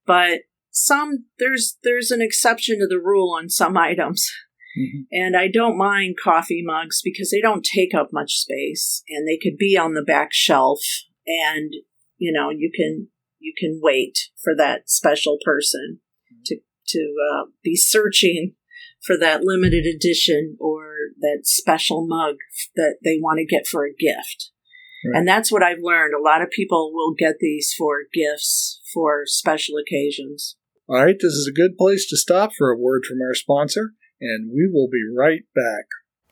But 0.05 0.41
some, 0.70 1.25
there's, 1.39 1.77
there's 1.84 2.12
an 2.12 2.22
exception 2.22 2.79
to 2.79 2.88
the 2.88 3.01
rule 3.01 3.34
on 3.38 3.50
some 3.50 3.77
items. 3.77 4.29
Mm-hmm. 4.77 5.01
And 5.12 5.38
I 5.38 5.48
don't 5.48 5.77
mind 5.77 6.15
coffee 6.22 6.63
mugs 6.65 7.01
because 7.01 7.31
they 7.31 7.41
don't 7.41 7.65
take 7.65 7.93
up 7.93 8.10
much 8.12 8.34
space 8.34 9.03
and 9.08 9.27
they 9.27 9.39
could 9.41 9.58
be 9.58 9.77
on 9.77 9.93
the 9.93 10.03
back 10.03 10.29
shelf 10.31 10.79
and, 11.25 11.74
you 12.17 12.31
know, 12.31 12.50
you 12.50 12.72
can, 12.75 13.08
you 13.39 13.53
can 13.58 13.79
wait 13.81 14.29
for 14.43 14.53
that 14.55 14.89
special 14.89 15.38
person 15.46 16.00
to, 16.46 16.58
to 16.88 17.15
uh, 17.34 17.46
be 17.63 17.75
searching 17.75 18.55
for 19.03 19.17
that 19.17 19.41
limited 19.43 19.86
edition 19.86 20.58
or 20.60 20.81
that 21.20 21.41
special 21.43 22.05
mug 22.08 22.36
that 22.75 22.98
they 23.03 23.17
want 23.20 23.39
to 23.39 23.46
get 23.46 23.67
for 23.67 23.86
a 23.86 23.93
gift. 23.93 24.51
Right. 25.03 25.20
And 25.20 25.27
that's 25.27 25.51
what 25.51 25.63
I've 25.63 25.81
learned. 25.81 26.13
A 26.13 26.22
lot 26.22 26.41
of 26.41 26.51
people 26.51 26.91
will 26.93 27.13
get 27.17 27.36
these 27.39 27.74
for 27.75 28.03
gifts 28.13 28.81
for 28.93 29.24
special 29.25 29.75
occasions. 29.77 30.55
All 30.88 31.03
right, 31.03 31.15
this 31.20 31.34
is 31.34 31.50
a 31.50 31.55
good 31.55 31.77
place 31.77 32.08
to 32.10 32.17
stop 32.17 32.51
for 32.58 32.70
a 32.70 32.77
word 32.77 33.03
from 33.08 33.20
our 33.22 33.34
sponsor, 33.34 33.93
and 34.20 34.51
we 34.53 34.70
will 34.72 34.89
be 34.89 35.03
right 35.17 35.43
back. 35.55 35.86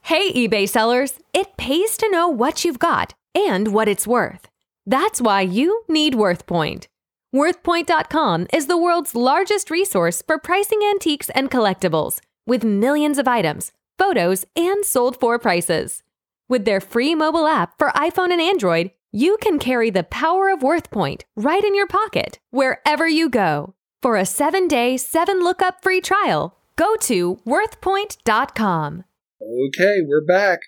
Hey, 0.04 0.32
eBay 0.34 0.68
sellers, 0.68 1.14
it 1.34 1.58
pays 1.58 1.98
to 1.98 2.12
know 2.12 2.28
what 2.28 2.66
you've 2.66 2.80
got 2.80 3.14
and 3.34 3.70
what 3.74 3.88
it's 3.88 4.08
worth. 4.08 4.48
That's 4.86 5.22
why 5.22 5.42
you 5.42 5.84
need 5.88 6.14
WorthPoint. 6.14 6.88
WorthPoint.com 7.34 8.48
is 8.52 8.68
the 8.68 8.78
world's 8.78 9.16
largest 9.16 9.70
resource 9.70 10.22
for 10.26 10.38
pricing 10.40 10.80
antiques 10.84 11.30
and 11.30 11.50
collectibles 11.50 12.20
with 12.50 12.64
millions 12.64 13.18
of 13.18 13.28
items, 13.28 13.72
photos, 13.98 14.44
and 14.56 14.84
sold 14.84 15.20
for 15.20 15.40
prices. 15.40 16.04
With 16.50 16.66
their 16.66 16.82
free 16.82 17.14
mobile 17.14 17.46
app 17.46 17.78
for 17.78 17.90
iPhone 17.90 18.32
and 18.32 18.42
Android, 18.42 18.92
you 19.12 19.38
can 19.40 19.60
carry 19.60 19.90
the 19.90 20.04
power 20.04 20.50
of 20.50 20.60
WorthPoint 20.60 21.22
right 21.36 21.64
in 21.64 21.76
your 21.76 21.88
pocket 21.88 22.40
wherever 22.50 23.08
you 23.08 23.30
go. 23.30 23.76
For 24.02 24.18
a 24.18 24.26
seven 24.26 24.68
day, 24.68 24.98
seven 24.98 25.40
lookup 25.40 25.84
free 25.84 26.02
trial, 26.02 26.58
go 26.76 26.96
to 27.02 27.38
worthpoint.com. 27.46 29.04
Okay, 29.42 29.98
we're 30.04 30.26
back. 30.26 30.60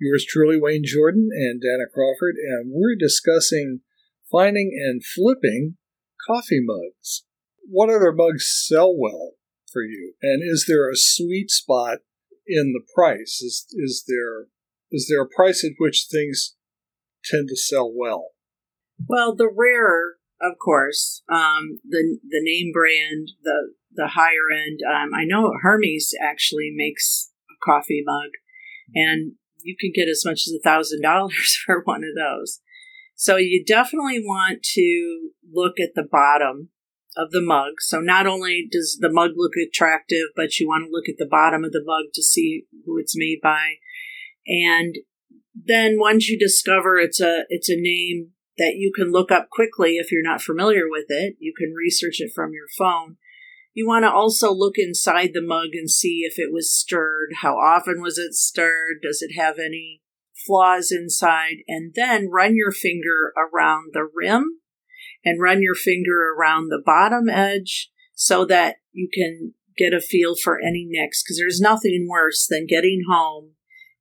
Yours 0.00 0.26
truly, 0.28 0.58
Wayne 0.58 0.84
Jordan 0.84 1.28
and 1.32 1.60
Dana 1.60 1.84
Crawford, 1.92 2.36
and 2.36 2.72
we're 2.72 2.96
discussing 2.98 3.80
finding 4.30 4.70
and 4.74 5.04
flipping 5.04 5.76
coffee 6.26 6.60
mugs. 6.60 7.24
What 7.68 7.88
other 7.90 8.12
mugs 8.12 8.50
sell 8.66 8.92
well? 8.96 9.34
For 9.74 9.82
you? 9.82 10.14
And 10.22 10.42
is 10.42 10.64
there 10.66 10.88
a 10.88 10.96
sweet 10.96 11.50
spot 11.50 11.98
in 12.46 12.72
the 12.72 12.86
price? 12.94 13.42
Is 13.42 13.66
is 13.72 14.04
there 14.08 14.46
is 14.90 15.08
there 15.10 15.22
a 15.22 15.28
price 15.28 15.64
at 15.64 15.72
which 15.78 16.06
things 16.10 16.54
tend 17.24 17.48
to 17.48 17.56
sell 17.56 17.92
well? 17.94 18.30
Well, 19.08 19.34
the 19.34 19.50
rarer, 19.54 20.14
of 20.40 20.56
course, 20.58 21.22
um, 21.28 21.80
the 21.84 22.18
the 22.22 22.40
name 22.40 22.72
brand, 22.72 23.32
the 23.42 23.74
the 23.92 24.08
higher 24.08 24.50
end. 24.50 24.80
Um, 24.88 25.10
I 25.14 25.24
know 25.24 25.52
Hermes 25.60 26.12
actually 26.22 26.72
makes 26.74 27.30
a 27.50 27.54
coffee 27.64 28.02
mug, 28.06 28.30
and 28.94 29.32
you 29.62 29.76
can 29.78 29.92
get 29.94 30.08
as 30.08 30.22
much 30.24 30.46
as 30.46 30.52
a 30.52 30.62
thousand 30.62 31.02
dollars 31.02 31.58
for 31.66 31.82
one 31.84 32.04
of 32.04 32.14
those. 32.16 32.60
So 33.16 33.36
you 33.36 33.64
definitely 33.64 34.20
want 34.20 34.62
to 34.74 35.30
look 35.52 35.78
at 35.80 35.94
the 35.94 36.06
bottom 36.10 36.70
of 37.16 37.30
the 37.30 37.40
mug. 37.40 37.74
So 37.80 38.00
not 38.00 38.26
only 38.26 38.68
does 38.70 38.98
the 39.00 39.12
mug 39.12 39.32
look 39.36 39.52
attractive, 39.56 40.28
but 40.36 40.58
you 40.58 40.68
want 40.68 40.86
to 40.86 40.90
look 40.90 41.08
at 41.08 41.16
the 41.18 41.28
bottom 41.30 41.64
of 41.64 41.72
the 41.72 41.82
mug 41.84 42.06
to 42.14 42.22
see 42.22 42.66
who 42.84 42.98
it's 42.98 43.16
made 43.16 43.40
by. 43.42 43.74
And 44.46 44.96
then 45.54 45.98
once 45.98 46.28
you 46.28 46.38
discover 46.38 46.98
it's 46.98 47.20
a 47.20 47.44
it's 47.48 47.68
a 47.68 47.80
name 47.80 48.30
that 48.58 48.74
you 48.76 48.92
can 48.94 49.10
look 49.10 49.32
up 49.32 49.48
quickly 49.50 49.96
if 49.96 50.12
you're 50.12 50.22
not 50.22 50.42
familiar 50.42 50.88
with 50.88 51.06
it, 51.08 51.36
you 51.38 51.52
can 51.56 51.74
research 51.74 52.16
it 52.18 52.32
from 52.34 52.52
your 52.52 52.68
phone. 52.76 53.16
You 53.72 53.86
want 53.86 54.04
to 54.04 54.12
also 54.12 54.52
look 54.52 54.74
inside 54.76 55.30
the 55.32 55.42
mug 55.42 55.70
and 55.72 55.90
see 55.90 56.22
if 56.24 56.38
it 56.38 56.52
was 56.52 56.72
stirred, 56.72 57.30
how 57.42 57.56
often 57.56 58.00
was 58.00 58.18
it 58.18 58.34
stirred, 58.34 58.98
does 59.02 59.20
it 59.20 59.34
have 59.36 59.58
any 59.58 60.02
flaws 60.46 60.92
inside, 60.92 61.56
and 61.66 61.92
then 61.94 62.30
run 62.30 62.54
your 62.54 62.70
finger 62.70 63.32
around 63.36 63.90
the 63.92 64.08
rim 64.14 64.60
and 65.24 65.40
run 65.40 65.62
your 65.62 65.74
finger 65.74 66.32
around 66.36 66.68
the 66.68 66.82
bottom 66.84 67.28
edge 67.28 67.90
so 68.14 68.44
that 68.44 68.76
you 68.92 69.08
can 69.12 69.54
get 69.76 69.92
a 69.92 70.00
feel 70.00 70.34
for 70.36 70.60
any 70.60 70.86
nicks 70.88 71.22
because 71.22 71.38
there's 71.38 71.60
nothing 71.60 72.06
worse 72.08 72.46
than 72.48 72.66
getting 72.66 73.02
home 73.08 73.50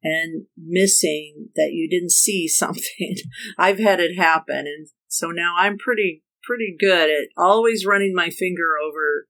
and 0.04 0.46
missing 0.58 1.50
that 1.56 1.72
you 1.72 1.90
didn't 1.90 2.12
see 2.12 2.48
something. 2.48 3.16
I've 3.58 3.80
had 3.80 4.00
it 4.00 4.18
happen 4.18 4.68
and 4.68 4.88
so 5.08 5.28
now 5.28 5.56
I'm 5.58 5.78
pretty 5.78 6.24
pretty 6.44 6.76
good 6.78 7.10
at 7.10 7.30
always 7.38 7.86
running 7.86 8.14
my 8.14 8.30
finger 8.30 8.78
over 8.84 9.28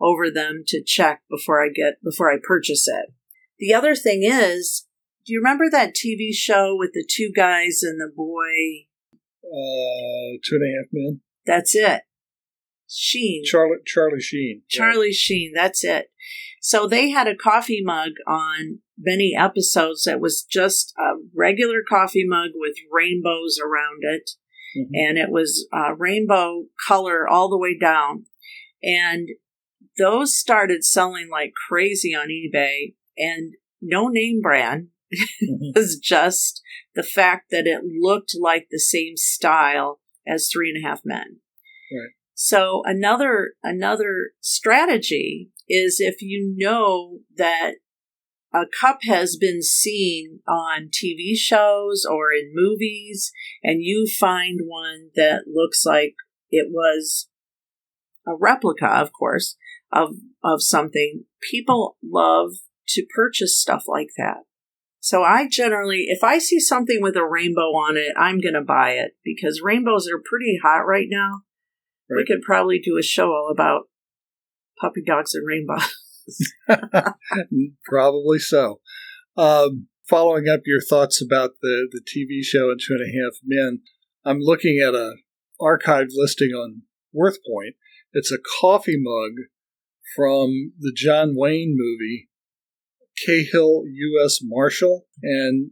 over 0.00 0.30
them 0.30 0.64
to 0.66 0.82
check 0.82 1.22
before 1.30 1.64
I 1.64 1.68
get 1.68 2.02
before 2.02 2.32
I 2.32 2.36
purchase 2.42 2.86
it. 2.88 3.12
The 3.58 3.74
other 3.74 3.94
thing 3.94 4.22
is, 4.22 4.86
do 5.26 5.32
you 5.32 5.40
remember 5.40 5.64
that 5.70 5.94
TV 5.94 6.32
show 6.32 6.74
with 6.76 6.92
the 6.92 7.06
two 7.08 7.30
guys 7.34 7.80
and 7.82 8.00
the 8.00 8.10
boy? 8.14 8.86
Uh, 9.44 10.38
two 10.44 10.56
and 10.56 10.62
a 10.62 10.78
half 10.78 10.88
men. 10.92 11.20
That's 11.48 11.74
it. 11.74 12.02
Sheen. 12.90 13.42
Charlie 13.44 13.78
Charlie 13.86 14.20
Sheen. 14.20 14.62
Charlie. 14.68 15.12
Sheen, 15.12 15.52
that's 15.54 15.82
it. 15.82 16.10
So 16.60 16.86
they 16.86 17.10
had 17.10 17.26
a 17.26 17.34
coffee 17.34 17.82
mug 17.82 18.10
on 18.26 18.80
many 18.98 19.34
episodes 19.36 20.04
that 20.04 20.20
was 20.20 20.42
just 20.42 20.92
a 20.98 21.16
regular 21.34 21.78
coffee 21.88 22.26
mug 22.26 22.50
with 22.54 22.74
rainbows 22.92 23.58
around 23.58 24.00
it. 24.02 24.30
Mm-hmm. 24.76 24.90
And 24.94 25.18
it 25.18 25.30
was 25.30 25.66
a 25.72 25.94
rainbow 25.94 26.64
color 26.86 27.26
all 27.26 27.48
the 27.48 27.58
way 27.58 27.76
down. 27.78 28.26
And 28.82 29.30
those 29.96 30.36
started 30.36 30.84
selling 30.84 31.28
like 31.30 31.52
crazy 31.68 32.14
on 32.14 32.28
eBay 32.28 32.94
and 33.16 33.54
no 33.80 34.08
name 34.08 34.40
brand. 34.42 34.88
mm-hmm. 35.14 35.70
was 35.74 35.98
just 35.98 36.60
the 36.94 37.02
fact 37.02 37.50
that 37.50 37.66
it 37.66 37.82
looked 37.84 38.36
like 38.38 38.66
the 38.70 38.78
same 38.78 39.16
style 39.16 40.00
as 40.28 40.48
Three 40.52 40.70
and 40.70 40.84
a 40.84 40.88
Half 40.88 41.02
Men. 41.04 41.40
Right. 41.92 42.10
So 42.34 42.82
another 42.84 43.54
another 43.62 44.30
strategy 44.40 45.50
is 45.68 45.96
if 45.98 46.22
you 46.22 46.54
know 46.56 47.18
that 47.36 47.74
a 48.54 48.64
cup 48.80 49.00
has 49.02 49.36
been 49.36 49.62
seen 49.62 50.40
on 50.48 50.88
TV 50.88 51.36
shows 51.36 52.06
or 52.08 52.32
in 52.32 52.52
movies, 52.54 53.32
and 53.62 53.82
you 53.82 54.06
find 54.18 54.60
one 54.64 55.10
that 55.16 55.44
looks 55.46 55.84
like 55.84 56.14
it 56.50 56.68
was 56.70 57.28
a 58.26 58.32
replica, 58.38 58.86
of 58.86 59.12
course, 59.12 59.56
of 59.92 60.14
of 60.42 60.62
something, 60.62 61.24
people 61.50 61.96
love 62.02 62.52
to 62.88 63.06
purchase 63.14 63.58
stuff 63.58 63.84
like 63.86 64.08
that. 64.16 64.44
So 65.08 65.22
I 65.22 65.48
generally, 65.48 66.04
if 66.08 66.22
I 66.22 66.36
see 66.38 66.60
something 66.60 66.98
with 67.00 67.16
a 67.16 67.24
rainbow 67.24 67.72
on 67.72 67.96
it, 67.96 68.12
I'm 68.14 68.42
going 68.42 68.52
to 68.52 68.60
buy 68.60 68.90
it 68.90 69.12
because 69.24 69.62
rainbows 69.64 70.06
are 70.06 70.20
pretty 70.22 70.58
hot 70.62 70.80
right 70.80 71.06
now. 71.08 71.44
Right. 72.10 72.18
We 72.18 72.26
could 72.26 72.42
probably 72.42 72.78
do 72.78 72.98
a 72.98 73.02
show 73.02 73.28
all 73.28 73.48
about 73.50 73.84
puppy 74.78 75.00
dogs 75.02 75.32
and 75.34 75.46
rainbows. 75.48 75.94
probably 77.86 78.38
so. 78.38 78.80
Um, 79.34 79.86
following 80.06 80.46
up 80.46 80.60
your 80.66 80.82
thoughts 80.82 81.22
about 81.22 81.52
the, 81.62 81.88
the 81.90 82.02
TV 82.02 82.44
show 82.44 82.68
and 82.68 82.78
Two 82.78 82.92
and 82.92 83.08
a 83.08 83.24
Half 83.24 83.38
Men, 83.42 83.80
I'm 84.26 84.40
looking 84.40 84.78
at 84.78 84.94
a 84.94 85.14
archived 85.58 86.10
listing 86.12 86.50
on 86.50 86.82
WorthPoint. 87.16 87.76
It's 88.12 88.30
a 88.30 88.44
coffee 88.60 89.00
mug 89.00 89.32
from 90.14 90.72
the 90.78 90.92
John 90.94 91.32
Wayne 91.34 91.74
movie, 91.78 92.28
Cahill 93.24 93.84
U.S. 93.86 94.40
Marshal. 94.42 95.06
And 95.22 95.70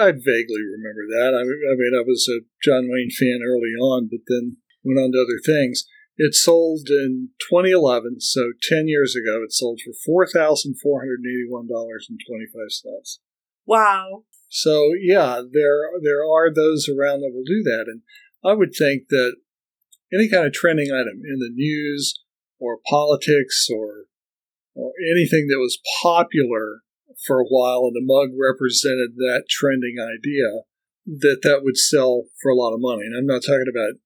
I 0.00 0.12
vaguely 0.12 0.62
remember 0.62 1.06
that. 1.08 1.34
I, 1.34 1.42
mean, 1.44 1.92
I 1.96 2.02
was 2.06 2.28
a 2.28 2.44
John 2.62 2.88
Wayne 2.88 3.10
fan 3.10 3.40
early 3.44 3.74
on, 3.80 4.08
but 4.10 4.20
then 4.26 4.56
went 4.84 4.98
on 4.98 5.12
to 5.12 5.22
other 5.22 5.38
things. 5.44 5.84
It 6.16 6.34
sold 6.34 6.88
in 6.88 7.30
2011, 7.50 8.20
so 8.20 8.52
10 8.62 8.86
years 8.86 9.16
ago, 9.16 9.42
it 9.42 9.52
sold 9.52 9.80
for 9.82 9.92
$4,481.25. 10.32 13.18
Wow. 13.66 14.24
So, 14.48 14.92
yeah, 15.00 15.42
there, 15.50 15.90
there 16.02 16.24
are 16.24 16.54
those 16.54 16.88
around 16.88 17.20
that 17.20 17.32
will 17.34 17.44
do 17.44 17.64
that. 17.64 17.86
And 17.88 18.02
I 18.44 18.52
would 18.52 18.76
think 18.76 19.08
that 19.08 19.34
any 20.12 20.28
kind 20.28 20.46
of 20.46 20.52
trending 20.52 20.92
item 20.92 21.22
in 21.24 21.40
the 21.40 21.50
news 21.52 22.22
or 22.60 22.78
politics 22.88 23.66
or, 23.68 24.04
or 24.74 24.92
anything 24.98 25.46
that 25.48 25.58
was 25.58 25.78
popular 26.02 26.82
for 27.26 27.40
a 27.40 27.46
while 27.46 27.86
and 27.86 27.94
the 27.94 28.04
mug 28.04 28.30
represented 28.34 29.16
that 29.16 29.44
trending 29.48 29.96
idea, 30.00 30.66
that 31.06 31.40
that 31.42 31.62
would 31.62 31.76
sell 31.76 32.24
for 32.42 32.50
a 32.50 32.56
lot 32.56 32.74
of 32.74 32.80
money. 32.80 33.06
And 33.06 33.16
I'm 33.16 33.26
not 33.26 33.42
talking 33.42 33.70
about 33.70 34.00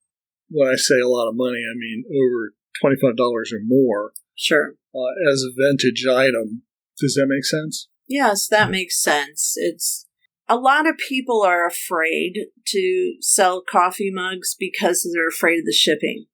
when 0.51 0.69
I 0.69 0.77
say 0.77 1.01
a 1.01 1.09
lot 1.09 1.29
of 1.29 1.37
money, 1.37 1.65
I 1.65 1.77
mean 1.77 2.05
over 2.09 2.55
$25 2.85 3.19
or 3.19 3.61
more. 3.65 4.13
Sure. 4.35 4.75
Uh, 4.95 5.13
as 5.33 5.43
a 5.43 5.55
vintage 5.57 6.07
item. 6.07 6.63
Does 7.01 7.15
that 7.15 7.27
make 7.29 7.45
sense? 7.45 7.89
Yes, 8.09 8.49
that 8.49 8.71
makes 8.71 9.01
sense. 9.01 9.55
It's 9.57 10.07
a 10.49 10.57
lot 10.57 10.89
of 10.89 10.97
people 11.09 11.43
are 11.43 11.67
afraid 11.67 12.47
to 12.69 13.15
sell 13.21 13.63
coffee 13.63 14.11
mugs 14.13 14.57
because 14.59 15.09
they're 15.13 15.29
afraid 15.29 15.61
of 15.61 15.67
the 15.67 15.73
shipping. 15.73 16.27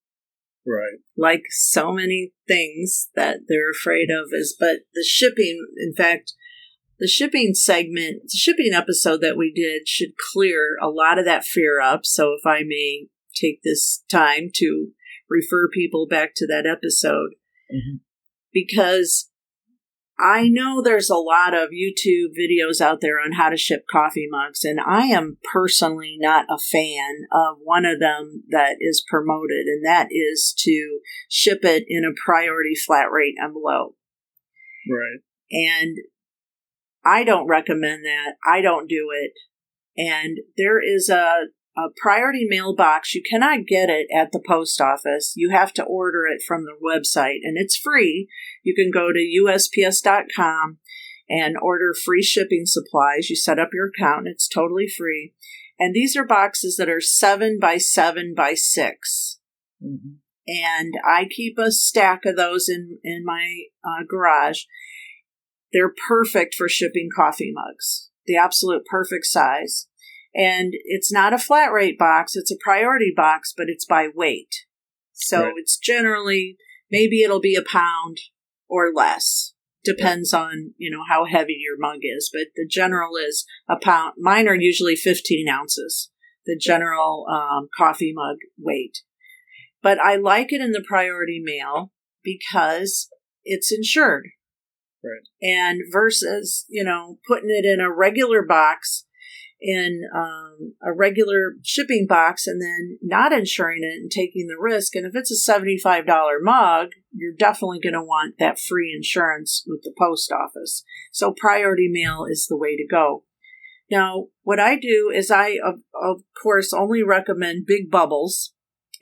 Right. 0.66 0.98
Like 1.16 1.42
so 1.50 1.92
many 1.92 2.32
things 2.48 3.10
that 3.14 3.40
they're 3.48 3.70
afraid 3.70 4.08
of 4.10 4.28
is 4.32 4.56
but 4.58 4.80
the 4.94 5.04
shipping 5.04 5.66
in 5.78 5.94
fact 5.94 6.32
the 6.98 7.08
shipping 7.08 7.54
segment 7.54 8.22
the 8.24 8.38
shipping 8.38 8.72
episode 8.72 9.20
that 9.20 9.36
we 9.36 9.52
did 9.52 9.88
should 9.88 10.12
clear 10.32 10.76
a 10.82 10.88
lot 10.88 11.18
of 11.18 11.24
that 11.24 11.44
fear 11.44 11.80
up 11.80 12.00
so 12.04 12.34
if 12.38 12.46
I 12.46 12.62
may 12.66 13.08
take 13.34 13.62
this 13.62 14.04
time 14.10 14.48
to 14.54 14.88
refer 15.28 15.68
people 15.68 16.06
back 16.06 16.32
to 16.36 16.46
that 16.46 16.66
episode 16.66 17.34
mm-hmm. 17.72 17.96
because 18.52 19.30
I 20.18 20.48
know 20.48 20.80
there's 20.80 21.10
a 21.10 21.16
lot 21.16 21.54
of 21.54 21.70
YouTube 21.70 22.30
videos 22.38 22.80
out 22.80 23.00
there 23.00 23.20
on 23.20 23.32
how 23.32 23.48
to 23.48 23.56
ship 23.56 23.84
coffee 23.90 24.28
mugs, 24.30 24.64
and 24.64 24.78
I 24.80 25.06
am 25.06 25.38
personally 25.52 26.16
not 26.20 26.46
a 26.48 26.58
fan 26.58 27.26
of 27.32 27.56
one 27.62 27.84
of 27.84 27.98
them 27.98 28.44
that 28.50 28.76
is 28.80 29.04
promoted, 29.08 29.66
and 29.66 29.84
that 29.84 30.08
is 30.10 30.54
to 30.58 31.00
ship 31.28 31.64
it 31.64 31.84
in 31.88 32.04
a 32.04 32.14
priority 32.24 32.74
flat 32.74 33.10
rate 33.10 33.34
envelope. 33.42 33.96
Right. 34.88 35.20
And 35.50 35.96
I 37.04 37.24
don't 37.24 37.48
recommend 37.48 38.04
that. 38.04 38.34
I 38.48 38.60
don't 38.60 38.88
do 38.88 39.08
it. 39.12 39.32
And 39.96 40.38
there 40.56 40.80
is 40.80 41.08
a 41.08 41.46
a 41.76 41.88
priority 41.96 42.46
mailbox. 42.48 43.14
You 43.14 43.22
cannot 43.28 43.66
get 43.66 43.90
it 43.90 44.06
at 44.14 44.32
the 44.32 44.42
post 44.46 44.80
office. 44.80 45.32
You 45.36 45.50
have 45.50 45.72
to 45.74 45.84
order 45.84 46.24
it 46.26 46.42
from 46.46 46.64
the 46.64 46.76
website, 46.82 47.38
and 47.42 47.56
it's 47.56 47.76
free. 47.76 48.28
You 48.62 48.74
can 48.74 48.90
go 48.90 49.12
to 49.12 49.18
USPS.com 49.18 50.78
and 51.28 51.56
order 51.60 51.94
free 51.94 52.22
shipping 52.22 52.64
supplies. 52.66 53.30
You 53.30 53.36
set 53.36 53.58
up 53.58 53.70
your 53.72 53.88
account, 53.88 54.28
it's 54.28 54.48
totally 54.48 54.86
free. 54.88 55.32
And 55.78 55.94
these 55.94 56.16
are 56.16 56.24
boxes 56.24 56.76
that 56.76 56.88
are 56.88 57.00
seven 57.00 57.58
by 57.60 57.78
seven 57.78 58.32
by 58.36 58.54
6 58.54 59.40
mm-hmm. 59.82 60.14
And 60.46 60.94
I 61.04 61.24
keep 61.24 61.58
a 61.58 61.72
stack 61.72 62.26
of 62.26 62.36
those 62.36 62.68
in, 62.68 62.98
in 63.02 63.24
my 63.24 63.64
uh, 63.82 64.04
garage. 64.08 64.64
They're 65.72 65.92
perfect 66.08 66.54
for 66.54 66.68
shipping 66.68 67.08
coffee 67.14 67.50
mugs, 67.52 68.10
the 68.26 68.36
absolute 68.36 68.84
perfect 68.84 69.24
size. 69.24 69.88
And 70.34 70.74
it's 70.84 71.12
not 71.12 71.32
a 71.32 71.38
flat 71.38 71.72
rate 71.72 71.98
box, 71.98 72.34
it's 72.34 72.50
a 72.50 72.56
priority 72.62 73.12
box, 73.14 73.52
but 73.56 73.66
it's 73.68 73.84
by 73.84 74.08
weight. 74.12 74.54
So 75.12 75.44
right. 75.44 75.54
it's 75.56 75.78
generally, 75.78 76.56
maybe 76.90 77.22
it'll 77.22 77.40
be 77.40 77.54
a 77.54 77.62
pound 77.62 78.18
or 78.68 78.92
less. 78.92 79.52
Depends 79.84 80.32
on, 80.32 80.72
you 80.78 80.90
know, 80.90 81.04
how 81.06 81.26
heavy 81.26 81.58
your 81.60 81.76
mug 81.78 81.98
is, 82.02 82.30
but 82.32 82.48
the 82.56 82.66
general 82.66 83.16
is 83.16 83.44
a 83.68 83.76
pound. 83.80 84.14
Mine 84.18 84.48
are 84.48 84.54
usually 84.54 84.96
15 84.96 85.46
ounces, 85.46 86.10
the 86.46 86.58
general 86.58 87.26
um, 87.30 87.68
coffee 87.76 88.12
mug 88.14 88.36
weight. 88.58 89.02
But 89.82 89.98
I 89.98 90.16
like 90.16 90.52
it 90.52 90.62
in 90.62 90.72
the 90.72 90.84
priority 90.86 91.40
mail 91.44 91.92
because 92.24 93.08
it's 93.44 93.70
insured. 93.70 94.28
Right. 95.04 95.28
And 95.42 95.82
versus, 95.92 96.64
you 96.70 96.82
know, 96.82 97.18
putting 97.28 97.50
it 97.50 97.66
in 97.66 97.78
a 97.78 97.94
regular 97.94 98.42
box 98.42 99.04
in 99.60 100.02
um, 100.14 100.74
a 100.82 100.92
regular 100.92 101.54
shipping 101.62 102.06
box 102.08 102.46
and 102.46 102.60
then 102.60 102.98
not 103.02 103.32
insuring 103.32 103.82
it 103.82 104.00
and 104.00 104.10
taking 104.10 104.46
the 104.46 104.60
risk. 104.60 104.94
And 104.94 105.06
if 105.06 105.12
it's 105.14 105.30
a 105.30 105.52
$75 105.52 106.04
mug, 106.40 106.88
you're 107.12 107.32
definitely 107.38 107.80
going 107.82 107.94
to 107.94 108.02
want 108.02 108.34
that 108.38 108.58
free 108.58 108.92
insurance 108.94 109.64
with 109.66 109.82
the 109.82 109.94
post 109.98 110.30
office. 110.32 110.84
So 111.12 111.34
priority 111.36 111.88
mail 111.90 112.26
is 112.28 112.46
the 112.48 112.58
way 112.58 112.76
to 112.76 112.86
go. 112.88 113.24
Now, 113.90 114.26
what 114.42 114.60
I 114.60 114.76
do 114.76 115.12
is 115.14 115.30
I, 115.30 115.58
of, 115.64 115.76
of 115.94 116.22
course, 116.42 116.72
only 116.72 117.02
recommend 117.02 117.66
big 117.66 117.90
bubbles 117.90 118.52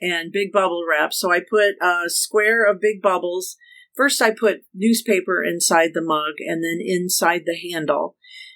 and 0.01 0.31
big 0.31 0.51
bubble 0.51 0.83
wrap. 0.89 1.13
So 1.13 1.31
I 1.31 1.39
put 1.39 1.75
a 1.81 2.09
square 2.09 2.69
of 2.69 2.81
big 2.81 3.01
bubbles. 3.01 3.55
First, 3.95 4.21
I 4.21 4.31
put 4.31 4.65
newspaper 4.73 5.43
inside 5.43 5.91
the 5.93 6.01
mug 6.01 6.35
and 6.39 6.63
then 6.63 6.79
inside 6.81 7.43
the 7.45 7.57
handle. 7.71 8.15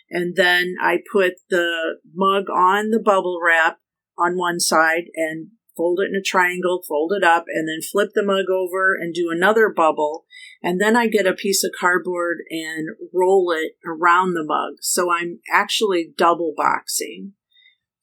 And 0.09 0.35
then 0.35 0.75
I 0.81 0.99
put 1.11 1.33
the 1.49 1.97
mug 2.13 2.49
on 2.49 2.89
the 2.91 2.99
bubble 2.99 3.39
wrap 3.45 3.79
on 4.17 4.37
one 4.37 4.59
side 4.59 5.05
and 5.15 5.49
fold 5.75 5.99
it 5.99 6.09
in 6.09 6.19
a 6.19 6.23
triangle, 6.23 6.81
fold 6.87 7.13
it 7.15 7.23
up, 7.23 7.45
and 7.47 7.67
then 7.67 7.81
flip 7.81 8.09
the 8.15 8.25
mug 8.25 8.45
over 8.51 8.95
and 8.95 9.13
do 9.13 9.29
another 9.31 9.69
bubble. 9.69 10.25
And 10.63 10.81
then 10.81 10.95
I 10.95 11.07
get 11.07 11.27
a 11.27 11.33
piece 11.33 11.63
of 11.63 11.71
cardboard 11.79 12.37
and 12.49 12.87
roll 13.13 13.51
it 13.51 13.73
around 13.85 14.33
the 14.33 14.43
mug. 14.43 14.77
So 14.81 15.11
I'm 15.11 15.39
actually 15.53 16.13
double 16.17 16.53
boxing. 16.57 17.33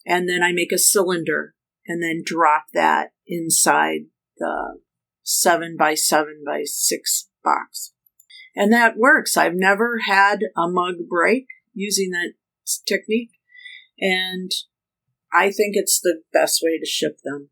And 0.07 0.29
then 0.29 0.43
I 0.43 0.53
make 0.53 0.71
a 0.73 0.79
cylinder 0.79 1.55
and 1.87 2.03
then 2.03 2.23
drop 2.25 2.67
that 2.73 3.09
inside 3.27 4.03
the 4.39 4.79
seven 5.23 5.77
by 5.77 5.95
seven 5.95 6.43
by 6.47 6.63
six 6.65 7.29
box. 7.43 7.93
And 8.55 8.73
that 8.73 8.97
works. 8.97 9.37
I've 9.37 9.55
never 9.55 9.99
had 10.07 10.41
a 10.57 10.69
mug 10.69 11.09
break 11.09 11.47
using 11.75 12.11
that 12.11 12.33
technique. 12.87 13.31
And 14.01 14.51
I 15.33 15.47
think 15.47 15.75
it's 15.75 16.01
the 16.01 16.23
best 16.33 16.61
way 16.63 16.79
to 16.79 16.87
ship 16.87 17.19
them. 17.25 17.51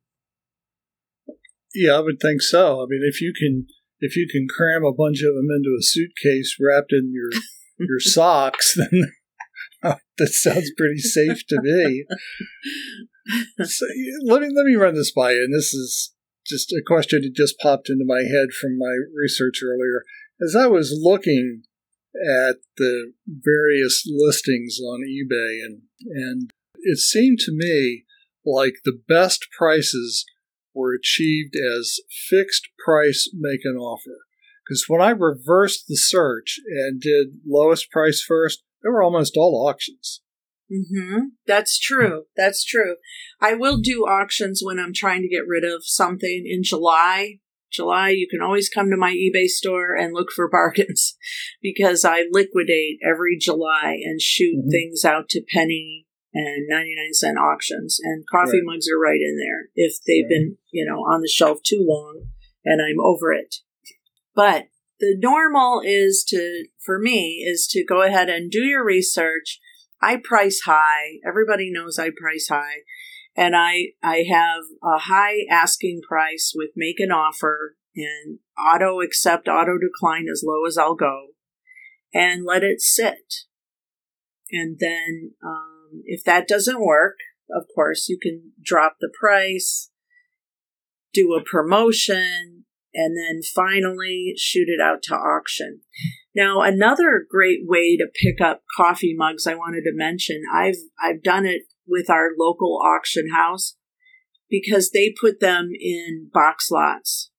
Yeah, 1.74 1.94
I 1.94 2.00
would 2.00 2.20
think 2.20 2.42
so. 2.42 2.82
I 2.82 2.86
mean, 2.88 3.02
if 3.02 3.20
you 3.20 3.32
can 3.36 3.66
if 4.00 4.16
you 4.16 4.26
can 4.30 4.46
cram 4.48 4.84
a 4.84 4.92
bunch 4.92 5.22
of 5.22 5.34
them 5.34 5.48
into 5.50 5.76
a 5.78 5.82
suitcase 5.82 6.56
wrapped 6.60 6.92
in 6.92 7.12
your 7.12 7.30
your 7.78 8.00
socks, 8.00 8.76
then 8.76 9.12
that 9.82 10.28
sounds 10.28 10.70
pretty 10.76 10.98
safe 10.98 11.46
to 11.48 11.60
me. 11.62 12.04
so, 13.64 13.86
let 14.24 14.42
me 14.42 14.48
let 14.54 14.66
me 14.66 14.74
run 14.74 14.94
this 14.94 15.12
by 15.12 15.32
you, 15.32 15.44
and 15.44 15.54
this 15.54 15.72
is 15.72 16.12
just 16.46 16.72
a 16.72 16.82
question 16.86 17.22
that 17.22 17.34
just 17.34 17.58
popped 17.58 17.88
into 17.88 18.04
my 18.04 18.20
head 18.20 18.48
from 18.60 18.78
my 18.78 18.94
research 19.14 19.60
earlier. 19.64 20.02
As 20.44 20.56
I 20.56 20.66
was 20.66 20.92
looking 21.00 21.62
at 22.14 22.56
the 22.76 23.12
various 23.26 24.04
listings 24.06 24.78
on 24.80 25.00
eBay, 25.00 25.64
and 25.64 25.82
and 26.04 26.50
it 26.80 26.98
seemed 26.98 27.38
to 27.40 27.52
me 27.52 28.04
like 28.44 28.74
the 28.84 29.00
best 29.08 29.46
prices 29.56 30.24
were 30.74 30.94
achieved 30.94 31.54
as 31.56 32.00
fixed 32.28 32.68
price 32.84 33.30
make 33.34 33.60
an 33.64 33.76
offer. 33.76 34.18
Because 34.64 34.84
when 34.88 35.00
I 35.00 35.10
reversed 35.10 35.84
the 35.88 35.96
search 35.96 36.60
and 36.66 37.00
did 37.00 37.40
lowest 37.46 37.90
price 37.90 38.22
first, 38.22 38.62
they 38.82 38.88
were 38.88 39.02
almost 39.02 39.36
all 39.36 39.66
auctions. 39.68 40.22
Mm-hmm. 40.72 41.18
That's 41.46 41.78
true. 41.78 42.24
That's 42.36 42.64
true. 42.64 42.96
I 43.40 43.54
will 43.54 43.78
do 43.78 44.04
auctions 44.04 44.62
when 44.64 44.78
I'm 44.78 44.94
trying 44.94 45.22
to 45.22 45.28
get 45.28 45.46
rid 45.46 45.64
of 45.64 45.82
something 45.84 46.44
in 46.46 46.62
July. 46.62 47.40
July, 47.72 48.10
you 48.10 48.28
can 48.30 48.40
always 48.40 48.68
come 48.68 48.90
to 48.90 48.96
my 48.96 49.12
eBay 49.12 49.46
store 49.46 49.94
and 49.94 50.12
look 50.12 50.30
for 50.30 50.48
bargains 50.48 51.16
because 51.62 52.04
I 52.04 52.24
liquidate 52.30 52.98
every 53.04 53.36
July 53.38 53.98
and 54.02 54.20
shoot 54.20 54.58
mm-hmm. 54.58 54.70
things 54.70 55.04
out 55.04 55.28
to 55.30 55.44
penny 55.52 56.06
and 56.34 56.66
99 56.68 57.14
cent 57.14 57.38
auctions. 57.38 57.98
And 58.02 58.24
coffee 58.30 58.58
right. 58.58 58.74
mugs 58.74 58.86
are 58.88 58.98
right 58.98 59.20
in 59.20 59.36
there 59.38 59.68
if 59.74 59.96
they've 60.06 60.24
right. 60.24 60.28
been, 60.28 60.58
you 60.70 60.86
know, 60.86 60.98
on 61.00 61.20
the 61.20 61.28
shelf 61.28 61.58
too 61.64 61.84
long 61.86 62.26
and 62.64 62.80
I'm 62.80 63.00
over 63.00 63.32
it. 63.32 63.56
But 64.34 64.68
the 65.00 65.16
normal 65.18 65.82
is 65.84 66.24
to, 66.28 66.66
for 66.84 66.98
me, 66.98 67.44
is 67.46 67.66
to 67.72 67.84
go 67.84 68.02
ahead 68.02 68.28
and 68.28 68.50
do 68.50 68.60
your 68.60 68.84
research. 68.84 69.60
I 70.00 70.16
price 70.22 70.62
high. 70.64 71.18
Everybody 71.26 71.70
knows 71.72 71.98
I 71.98 72.10
price 72.10 72.48
high. 72.48 72.82
And 73.36 73.56
I, 73.56 73.92
I 74.02 74.24
have 74.30 74.64
a 74.82 74.98
high 74.98 75.46
asking 75.50 76.02
price 76.06 76.52
with 76.54 76.70
make 76.76 77.00
an 77.00 77.10
offer 77.10 77.76
and 77.96 78.38
auto 78.58 79.00
accept, 79.00 79.48
auto 79.48 79.78
decline 79.78 80.26
as 80.30 80.44
low 80.46 80.66
as 80.66 80.76
I'll 80.76 80.94
go 80.94 81.28
and 82.12 82.44
let 82.44 82.62
it 82.62 82.80
sit. 82.80 83.46
And 84.50 84.78
then, 84.78 85.32
um, 85.42 86.02
if 86.04 86.22
that 86.24 86.46
doesn't 86.46 86.84
work, 86.84 87.16
of 87.50 87.64
course, 87.74 88.08
you 88.08 88.18
can 88.20 88.52
drop 88.62 88.96
the 89.00 89.10
price, 89.18 89.90
do 91.12 91.34
a 91.34 91.42
promotion, 91.42 92.64
and 92.94 93.16
then 93.16 93.40
finally 93.42 94.34
shoot 94.36 94.68
it 94.68 94.80
out 94.80 95.02
to 95.04 95.14
auction. 95.14 95.80
Now, 96.34 96.60
another 96.60 97.26
great 97.28 97.60
way 97.62 97.96
to 97.96 98.06
pick 98.14 98.40
up 98.44 98.62
coffee 98.76 99.14
mugs 99.16 99.46
I 99.46 99.54
wanted 99.54 99.82
to 99.82 99.94
mention, 99.94 100.42
I've 100.54 100.76
I've 101.02 101.22
done 101.22 101.46
it 101.46 101.62
with 101.92 102.10
our 102.10 102.30
local 102.38 102.80
auction 102.82 103.28
house 103.32 103.76
because 104.48 104.90
they 104.90 105.14
put 105.20 105.40
them 105.40 105.70
in 105.78 106.30
box 106.32 106.70
lots. 106.70 107.30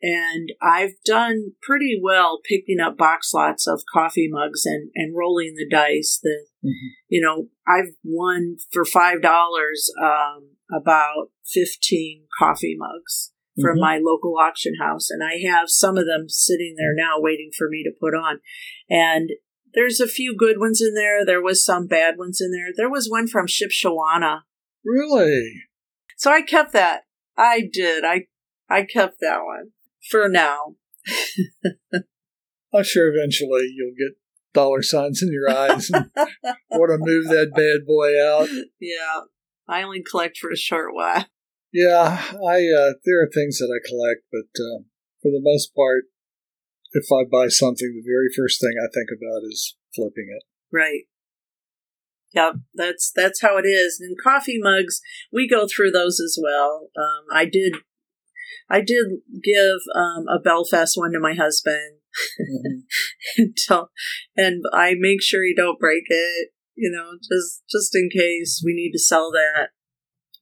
And 0.00 0.50
I've 0.60 0.94
done 1.04 1.52
pretty 1.62 1.98
well 2.02 2.40
picking 2.44 2.80
up 2.80 2.98
box 2.98 3.32
lots 3.32 3.68
of 3.68 3.82
coffee 3.92 4.28
mugs 4.28 4.66
and, 4.66 4.90
and 4.96 5.16
rolling 5.16 5.54
the 5.56 5.68
dice. 5.68 6.18
The, 6.20 6.46
mm-hmm. 6.64 6.88
you 7.08 7.22
know, 7.22 7.48
I've 7.68 7.94
won 8.02 8.56
for 8.72 8.84
$5 8.84 9.24
um, 9.24 10.56
about 10.76 11.28
15 11.46 12.24
coffee 12.36 12.76
mugs 12.76 13.32
from 13.60 13.76
mm-hmm. 13.76 13.80
my 13.80 14.00
local 14.02 14.34
auction 14.38 14.74
house. 14.80 15.08
And 15.08 15.22
I 15.22 15.48
have 15.48 15.70
some 15.70 15.96
of 15.96 16.06
them 16.06 16.28
sitting 16.28 16.74
there 16.76 16.94
now 16.96 17.14
waiting 17.18 17.50
for 17.56 17.68
me 17.68 17.84
to 17.84 17.92
put 18.00 18.16
on. 18.16 18.40
And 18.90 19.30
there's 19.74 20.00
a 20.00 20.06
few 20.06 20.36
good 20.36 20.58
ones 20.58 20.80
in 20.80 20.94
there. 20.94 21.24
There 21.24 21.42
was 21.42 21.64
some 21.64 21.86
bad 21.86 22.18
ones 22.18 22.40
in 22.40 22.52
there. 22.52 22.68
There 22.76 22.90
was 22.90 23.08
one 23.08 23.26
from 23.26 23.46
Shipshewana. 23.46 24.40
Really? 24.84 25.62
So 26.16 26.30
I 26.30 26.42
kept 26.42 26.72
that. 26.72 27.02
I 27.36 27.68
did. 27.72 28.04
I 28.04 28.26
I 28.68 28.84
kept 28.84 29.16
that 29.20 29.40
one 29.44 29.70
for 30.10 30.28
now. 30.28 30.76
I'm 32.74 32.84
sure 32.84 33.12
eventually 33.14 33.72
you'll 33.74 33.94
get 33.98 34.16
dollar 34.54 34.82
signs 34.82 35.22
in 35.22 35.30
your 35.32 35.50
eyes 35.50 35.90
and 35.90 36.10
want 36.70 36.90
to 36.90 36.98
move 36.98 37.26
that 37.26 37.52
bad 37.54 37.86
boy 37.86 38.12
out. 38.24 38.48
Yeah. 38.80 39.22
I 39.68 39.82
only 39.82 40.02
collect 40.08 40.38
for 40.38 40.50
a 40.50 40.56
short 40.56 40.94
while. 40.94 41.26
Yeah, 41.72 42.22
I 42.46 42.68
uh, 42.68 42.92
there 43.04 43.22
are 43.22 43.30
things 43.32 43.58
that 43.58 43.72
I 43.72 43.80
collect, 43.88 44.26
but 44.30 44.60
uh, 44.60 44.84
for 45.22 45.30
the 45.30 45.40
most 45.40 45.74
part, 45.74 46.04
if 46.92 47.06
I 47.12 47.24
buy 47.30 47.48
something, 47.48 47.92
the 47.94 48.04
very 48.06 48.28
first 48.36 48.60
thing 48.60 48.72
I 48.78 48.88
think 48.92 49.08
about 49.10 49.42
is 49.44 49.76
flipping 49.94 50.28
it. 50.36 50.44
Right. 50.72 51.04
Yep, 52.34 52.54
that's 52.74 53.12
that's 53.14 53.42
how 53.42 53.58
it 53.58 53.66
is. 53.66 54.00
And 54.00 54.16
coffee 54.22 54.58
mugs, 54.58 55.00
we 55.30 55.46
go 55.46 55.66
through 55.66 55.90
those 55.90 56.18
as 56.18 56.38
well. 56.42 56.88
Um, 56.96 57.26
I 57.30 57.44
did, 57.44 57.74
I 58.70 58.80
did 58.80 59.06
give 59.44 59.80
um, 59.94 60.24
a 60.34 60.40
Belfast 60.42 60.96
one 60.96 61.12
to 61.12 61.20
my 61.20 61.34
husband, 61.34 61.98
mm-hmm. 62.40 63.74
and 64.36 64.62
I 64.72 64.94
make 64.98 65.22
sure 65.22 65.44
he 65.44 65.54
don't 65.54 65.78
break 65.78 66.04
it. 66.06 66.52
You 66.74 66.90
know, 66.90 67.18
just 67.18 67.64
just 67.70 67.94
in 67.94 68.08
case 68.08 68.62
we 68.64 68.72
need 68.72 68.92
to 68.92 68.98
sell 68.98 69.30
that 69.30 69.68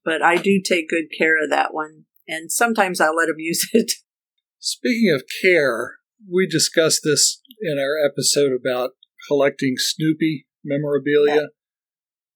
but 0.05 0.23
I 0.23 0.37
do 0.37 0.61
take 0.63 0.89
good 0.89 1.07
care 1.17 1.43
of 1.43 1.51
that 1.51 1.75
one. 1.75 2.05
And 2.27 2.51
sometimes 2.51 3.01
I 3.01 3.11
let 3.11 3.29
him 3.29 3.39
use 3.39 3.69
it. 3.73 3.93
Speaking 4.59 5.13
of 5.15 5.25
care, 5.43 5.97
we 6.29 6.47
discussed 6.47 7.01
this 7.05 7.41
in 7.61 7.79
our 7.79 8.05
episode 8.05 8.53
about 8.53 8.91
collecting 9.29 9.75
Snoopy 9.77 10.47
memorabilia. 10.65 11.49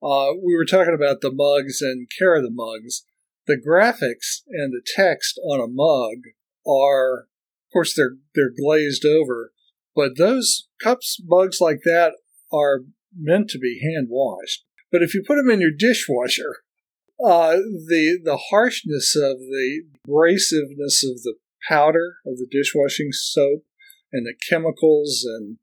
Yeah. 0.03 0.09
Uh, 0.09 0.33
we 0.45 0.55
were 0.55 0.67
talking 0.67 0.95
about 0.95 1.21
the 1.21 1.33
mugs 1.33 1.81
and 1.81 2.09
care 2.19 2.37
of 2.37 2.43
the 2.43 2.51
mugs. 2.51 3.05
The 3.47 3.57
graphics 3.57 4.43
and 4.49 4.73
the 4.73 4.83
text 4.85 5.39
on 5.45 5.61
a 5.61 5.67
mug 5.67 6.33
are, 6.67 7.21
of 7.21 7.73
course, 7.73 7.95
they're 7.95 8.17
they're 8.35 8.53
glazed 8.57 9.05
over, 9.05 9.53
but 9.95 10.17
those 10.17 10.69
cups, 10.83 11.19
mugs 11.25 11.61
like 11.61 11.81
that 11.85 12.15
are 12.53 12.85
meant 13.17 13.49
to 13.51 13.59
be 13.59 13.81
hand 13.83 14.09
washed. 14.11 14.65
But 14.91 15.03
if 15.03 15.15
you 15.15 15.23
put 15.27 15.37
them 15.37 15.51
in 15.51 15.61
your 15.61 15.71
dishwasher, 15.77 16.63
uh, 17.23 17.57
the 17.57 18.19
the 18.23 18.39
harshness 18.51 19.15
of 19.15 19.39
the 19.39 19.83
abrasiveness 20.07 21.03
of 21.03 21.23
the 21.23 21.35
powder 21.69 22.17
of 22.27 22.37
the 22.37 22.47
dishwashing 22.51 23.09
soap 23.13 23.65
and 24.15 24.25
the 24.25 24.35
chemicals 24.49 25.27
and 25.27 25.59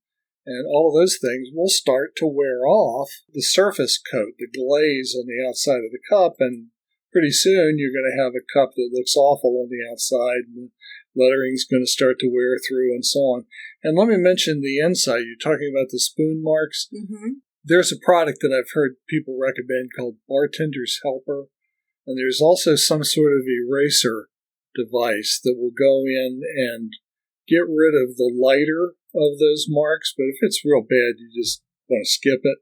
and 0.45 0.65
all 0.67 0.89
of 0.89 0.99
those 0.99 1.19
things 1.21 1.49
will 1.53 1.69
start 1.69 2.15
to 2.17 2.25
wear 2.25 2.65
off 2.65 3.09
the 3.31 3.41
surface 3.41 4.01
coat, 4.01 4.33
the 4.39 4.49
glaze 4.49 5.15
on 5.15 5.27
the 5.27 5.47
outside 5.47 5.85
of 5.85 5.91
the 5.91 6.01
cup, 6.09 6.35
and 6.39 6.67
pretty 7.13 7.31
soon 7.31 7.77
you're 7.77 7.93
going 7.93 8.09
to 8.09 8.23
have 8.23 8.33
a 8.33 8.49
cup 8.51 8.73
that 8.75 8.89
looks 8.91 9.15
awful 9.15 9.61
on 9.61 9.69
the 9.69 9.85
outside, 9.85 10.49
and 10.49 10.55
the 10.57 10.69
lettering's 11.15 11.65
going 11.65 11.83
to 11.83 11.91
start 11.91 12.17
to 12.19 12.31
wear 12.31 12.57
through, 12.57 12.91
and 12.91 13.05
so 13.05 13.19
on. 13.19 13.45
And 13.83 13.97
let 13.97 14.07
me 14.07 14.17
mention 14.17 14.61
the 14.61 14.79
inside. 14.79 15.29
You're 15.29 15.37
talking 15.37 15.71
about 15.71 15.89
the 15.91 15.99
spoon 15.99 16.41
marks. 16.41 16.87
Mm-hmm. 16.89 17.45
There's 17.63 17.91
a 17.91 18.03
product 18.03 18.39
that 18.41 18.49
I've 18.49 18.73
heard 18.73 18.95
people 19.07 19.37
recommend 19.39 19.91
called 19.95 20.17
Bartender's 20.27 20.99
Helper, 21.03 21.45
and 22.07 22.17
there's 22.17 22.41
also 22.41 22.75
some 22.75 23.03
sort 23.03 23.33
of 23.33 23.45
eraser 23.45 24.29
device 24.73 25.39
that 25.43 25.55
will 25.55 25.69
go 25.69 26.05
in 26.07 26.41
and 26.57 26.93
get 27.51 27.67
rid 27.67 27.91
of 27.91 28.15
the 28.15 28.31
lighter 28.31 28.95
of 29.11 29.35
those 29.43 29.67
marks. 29.67 30.15
But 30.15 30.31
if 30.31 30.39
it's 30.39 30.63
real 30.63 30.87
bad, 30.87 31.19
you 31.19 31.27
just 31.35 31.61
want 31.91 32.07
to 32.07 32.09
skip 32.09 32.39
it 32.47 32.59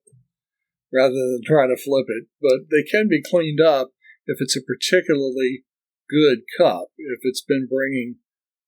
rather 0.89 1.13
than 1.13 1.45
try 1.45 1.69
to 1.69 1.77
flip 1.77 2.09
it. 2.09 2.25
But 2.41 2.73
they 2.73 2.81
can 2.81 3.05
be 3.07 3.21
cleaned 3.21 3.61
up 3.61 3.93
if 4.25 4.41
it's 4.41 4.57
a 4.57 4.65
particularly 4.65 5.65
good 6.09 6.41
cup, 6.57 6.89
if 6.97 7.21
it's 7.21 7.45
been 7.45 7.69
bringing 7.69 8.17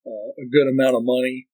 uh, 0.06 0.38
a 0.38 0.46
good 0.46 0.70
amount 0.70 0.96
of 0.96 1.04
money 1.04 1.50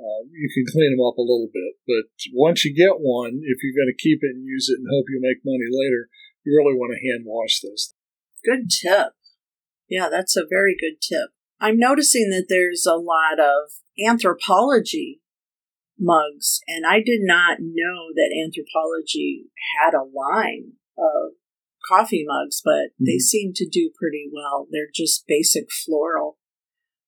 uh, 0.00 0.24
you 0.32 0.48
can 0.48 0.64
clean 0.64 0.96
them 0.96 1.04
up 1.04 1.20
a 1.20 1.26
little 1.26 1.52
bit. 1.52 1.76
But 1.84 2.08
once 2.32 2.64
you 2.64 2.72
get 2.72 3.04
one, 3.04 3.44
if 3.44 3.60
you're 3.60 3.76
going 3.76 3.92
to 3.92 4.02
keep 4.02 4.20
it 4.22 4.32
and 4.32 4.48
use 4.48 4.72
it 4.72 4.80
and 4.80 4.88
hope 4.88 5.12
you 5.12 5.20
make 5.20 5.44
money 5.44 5.68
later, 5.68 6.08
you 6.44 6.56
really 6.56 6.76
want 6.76 6.96
to 6.96 7.04
hand 7.04 7.24
wash 7.28 7.60
those. 7.60 7.92
Good 8.40 8.72
tip. 8.72 9.12
Yeah, 9.88 10.08
that's 10.08 10.36
a 10.36 10.48
very 10.48 10.74
good 10.78 11.04
tip. 11.04 11.36
I'm 11.60 11.78
noticing 11.78 12.30
that 12.30 12.46
there's 12.48 12.86
a 12.88 12.96
lot 12.96 13.36
of 13.36 13.76
Anthropologie 14.06 15.20
mugs, 15.98 16.60
and 16.66 16.84
I 16.86 17.00
did 17.00 17.20
not 17.22 17.58
know 17.60 18.08
that 18.14 18.34
Anthropologie 18.34 19.48
had 19.78 19.94
a 19.94 20.02
line 20.02 20.72
of 20.98 21.32
coffee 21.86 22.24
mugs, 22.26 22.60
but 22.64 22.72
mm-hmm. 22.72 23.04
they 23.06 23.18
seem 23.18 23.52
to 23.54 23.68
do 23.68 23.90
pretty 23.98 24.28
well. 24.32 24.66
They're 24.70 24.88
just 24.92 25.24
basic 25.26 25.70
floral 25.70 26.38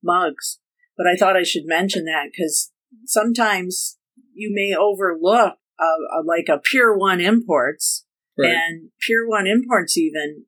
mugs. 0.02 0.59
But 0.96 1.07
I 1.07 1.16
thought 1.16 1.37
I 1.37 1.42
should 1.42 1.64
mention 1.64 2.05
that 2.05 2.31
because 2.31 2.72
sometimes 3.07 3.98
you 4.35 4.50
may 4.52 4.76
overlook 4.76 5.55
uh, 5.78 6.22
like 6.24 6.48
a 6.48 6.61
Pier 6.61 6.96
One 6.96 7.20
Imports 7.20 8.05
right. 8.38 8.50
and 8.50 8.90
Pier 9.00 9.26
One 9.26 9.46
Imports. 9.46 9.96
Even 9.96 10.44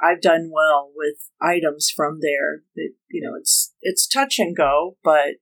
I've 0.00 0.20
done 0.20 0.50
well 0.52 0.90
with 0.94 1.30
items 1.40 1.90
from 1.94 2.18
there. 2.20 2.62
That 2.74 2.90
you 3.08 3.22
know, 3.22 3.36
it's 3.38 3.72
it's 3.80 4.06
touch 4.06 4.38
and 4.38 4.56
go, 4.56 4.96
but 5.02 5.36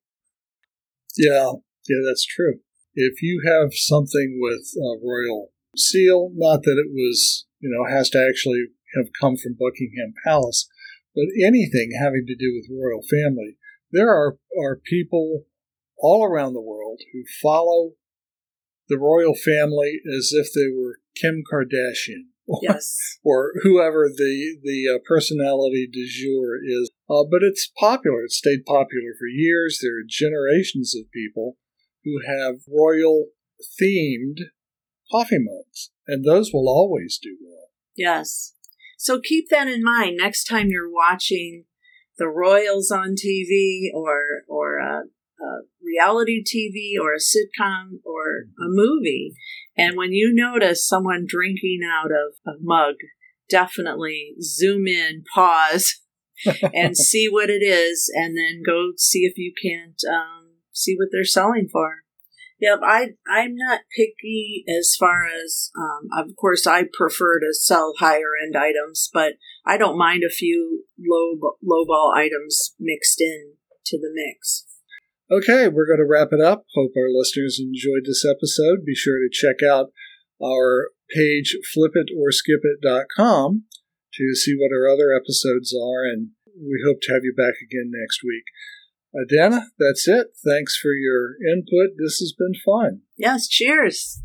yeah, 1.17 1.53
yeah, 1.89 2.01
that's 2.07 2.27
true. 2.27 2.61
If 2.95 3.23
you 3.23 3.43
have 3.47 3.71
something 3.73 4.39
with 4.41 4.67
a 4.77 5.01
royal 5.05 5.53
seal, 5.77 6.31
not 6.35 6.63
that 6.63 6.83
it 6.85 6.93
was 6.93 7.47
you 7.61 7.71
know 7.71 7.89
has 7.95 8.11
to 8.11 8.27
actually 8.29 8.67
have 8.97 9.07
come 9.21 9.37
from 9.37 9.57
Buckingham 9.59 10.15
Palace, 10.25 10.69
but 11.15 11.25
anything 11.43 11.93
having 11.99 12.25
to 12.27 12.37
do 12.37 12.53
with 12.55 12.71
royal 12.71 13.03
family, 13.03 13.57
there 13.91 14.11
are 14.11 14.39
are 14.61 14.77
people 14.77 15.45
all 15.99 16.25
around 16.25 16.53
the 16.53 16.61
world 16.61 17.01
who 17.13 17.23
follow 17.43 17.93
the 18.89 18.99
royal 18.99 19.35
family 19.35 20.01
as 20.19 20.33
if 20.33 20.49
they 20.53 20.69
were 20.69 20.99
Kim 21.17 21.43
Kardashian 21.51 22.32
Yes. 22.63 23.19
or 23.25 23.53
whoever 23.63 24.09
the 24.09 24.59
the 24.63 24.95
uh, 24.95 24.99
personality 25.07 25.89
du 25.91 26.07
jour 26.07 26.59
is. 26.63 26.91
Uh, 27.09 27.25
but 27.31 27.43
it's 27.43 27.71
popular. 27.79 28.25
It's 28.25 28.37
stayed 28.37 28.65
popular 28.65 29.13
for 29.19 29.27
years. 29.27 29.81
There 29.83 29.99
are 29.99 30.07
generations 30.07 30.95
of 30.95 31.11
people 31.13 31.57
who 32.05 32.21
have 32.27 32.63
royal 32.69 33.27
themed 33.81 34.39
coffee 35.11 35.39
mugs, 35.39 35.91
and 36.07 36.25
those 36.25 36.51
will 36.53 36.69
always 36.69 37.19
do 37.23 37.37
well. 37.43 37.69
Yes. 37.97 38.55
So 38.99 39.21
keep 39.21 39.49
that 39.51 39.69
in 39.69 39.83
mind 39.83 40.17
next 40.17 40.45
time 40.45 40.69
you're 40.69 40.91
watching 40.91 41.65
the 42.19 42.29
Royals 42.29 42.91
on 42.91 43.15
TV 43.15 43.87
or 43.93 44.43
or 44.49 44.79
a, 44.79 45.03
a 45.43 45.63
reality 45.93 46.43
TV 46.43 47.01
or 47.01 47.13
a 47.13 47.19
sitcom 47.19 48.01
or 48.05 48.47
a 48.59 48.69
movie, 48.69 49.35
and 49.77 49.97
when 49.97 50.13
you 50.13 50.33
notice 50.35 50.87
someone 50.87 51.25
drinking 51.27 51.81
out 51.85 52.11
of 52.11 52.35
a 52.47 52.57
mug, 52.61 52.95
definitely 53.49 54.35
zoom 54.41 54.87
in, 54.87 55.25
pause, 55.35 56.01
and 56.75 56.97
see 56.97 57.29
what 57.29 57.51
it 57.51 57.63
is, 57.63 58.11
and 58.15 58.37
then 58.37 58.63
go 58.65 58.93
see 58.97 59.21
if 59.21 59.35
you 59.37 59.53
can't 59.63 60.01
um, 60.11 60.55
see 60.73 60.95
what 60.97 61.09
they're 61.13 61.25
selling 61.25 61.69
for. 61.71 62.03
Yep, 62.61 62.79
I 62.85 63.07
I'm 63.29 63.57
not 63.57 63.81
picky 63.97 64.65
as 64.69 64.95
far 64.95 65.27
as 65.27 65.73
um, 65.77 66.09
of 66.17 66.37
course 66.37 66.65
I 66.65 66.85
prefer 66.97 67.41
to 67.41 67.53
sell 67.53 67.95
higher 67.99 68.31
end 68.41 68.57
items, 68.57 69.11
but 69.13 69.35
I 69.67 69.77
don't 69.77 69.99
mind 69.99 70.23
a 70.25 70.33
few 70.33 70.85
low 70.97 71.57
low 71.61 71.85
ball 71.85 72.15
items 72.17 72.77
mixed 72.79 73.21
in 73.21 73.55
to 73.87 73.99
the 73.99 74.11
mix. 74.15 74.65
Okay, 75.33 75.67
we're 75.67 75.87
going 75.87 75.99
to 75.99 76.05
wrap 76.05 76.29
it 76.33 76.41
up. 76.45 76.67
Hope 76.75 76.93
our 76.95 77.09
listeners 77.09 77.59
enjoyed 77.59 78.05
this 78.05 78.23
episode. 78.23 78.85
Be 78.85 78.95
sure 78.95 79.19
to 79.19 79.31
check 79.33 79.67
out 79.67 79.91
our 80.45 80.91
page 81.09 81.57
flipitorskipit.com 81.75 83.65
to 84.15 84.35
see 84.35 84.55
what 84.55 84.77
our 84.77 84.93
other 84.93 85.09
episodes 85.17 85.75
are, 85.75 86.05
and 86.05 86.33
we 86.55 86.83
hope 86.87 86.99
to 87.03 87.13
have 87.13 87.23
you 87.25 87.33
back 87.35 87.55
again 87.63 87.91
next 87.91 88.21
week. 88.23 88.45
Uh, 89.15 89.25
Dana, 89.27 89.69
that's 89.79 90.07
it. 90.07 90.29
Thanks 90.45 90.77
for 90.77 90.93
your 90.93 91.37
input. 91.51 91.97
This 91.97 92.19
has 92.19 92.35
been 92.39 92.53
fun. 92.65 93.01
Yes, 93.17 93.49
cheers. 93.49 94.21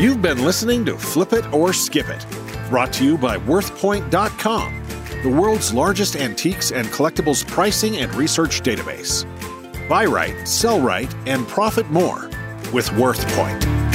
You've 0.00 0.22
been 0.22 0.44
listening 0.44 0.84
to 0.84 0.96
Flip 0.96 1.32
It 1.32 1.52
or 1.52 1.72
Skip 1.72 2.08
It, 2.08 2.24
brought 2.68 2.92
to 2.94 3.04
you 3.04 3.18
by 3.18 3.38
WorthPoint.com, 3.38 4.87
the 5.22 5.28
world's 5.28 5.74
largest 5.74 6.16
antiques 6.16 6.70
and 6.70 6.86
collectibles 6.88 7.46
pricing 7.46 7.96
and 7.96 8.14
research 8.14 8.60
database. 8.62 9.26
Buy 9.88 10.04
right, 10.04 10.46
sell 10.46 10.80
right, 10.80 11.12
and 11.26 11.46
profit 11.48 11.90
more 11.90 12.26
with 12.72 12.88
WorthPoint. 12.90 13.87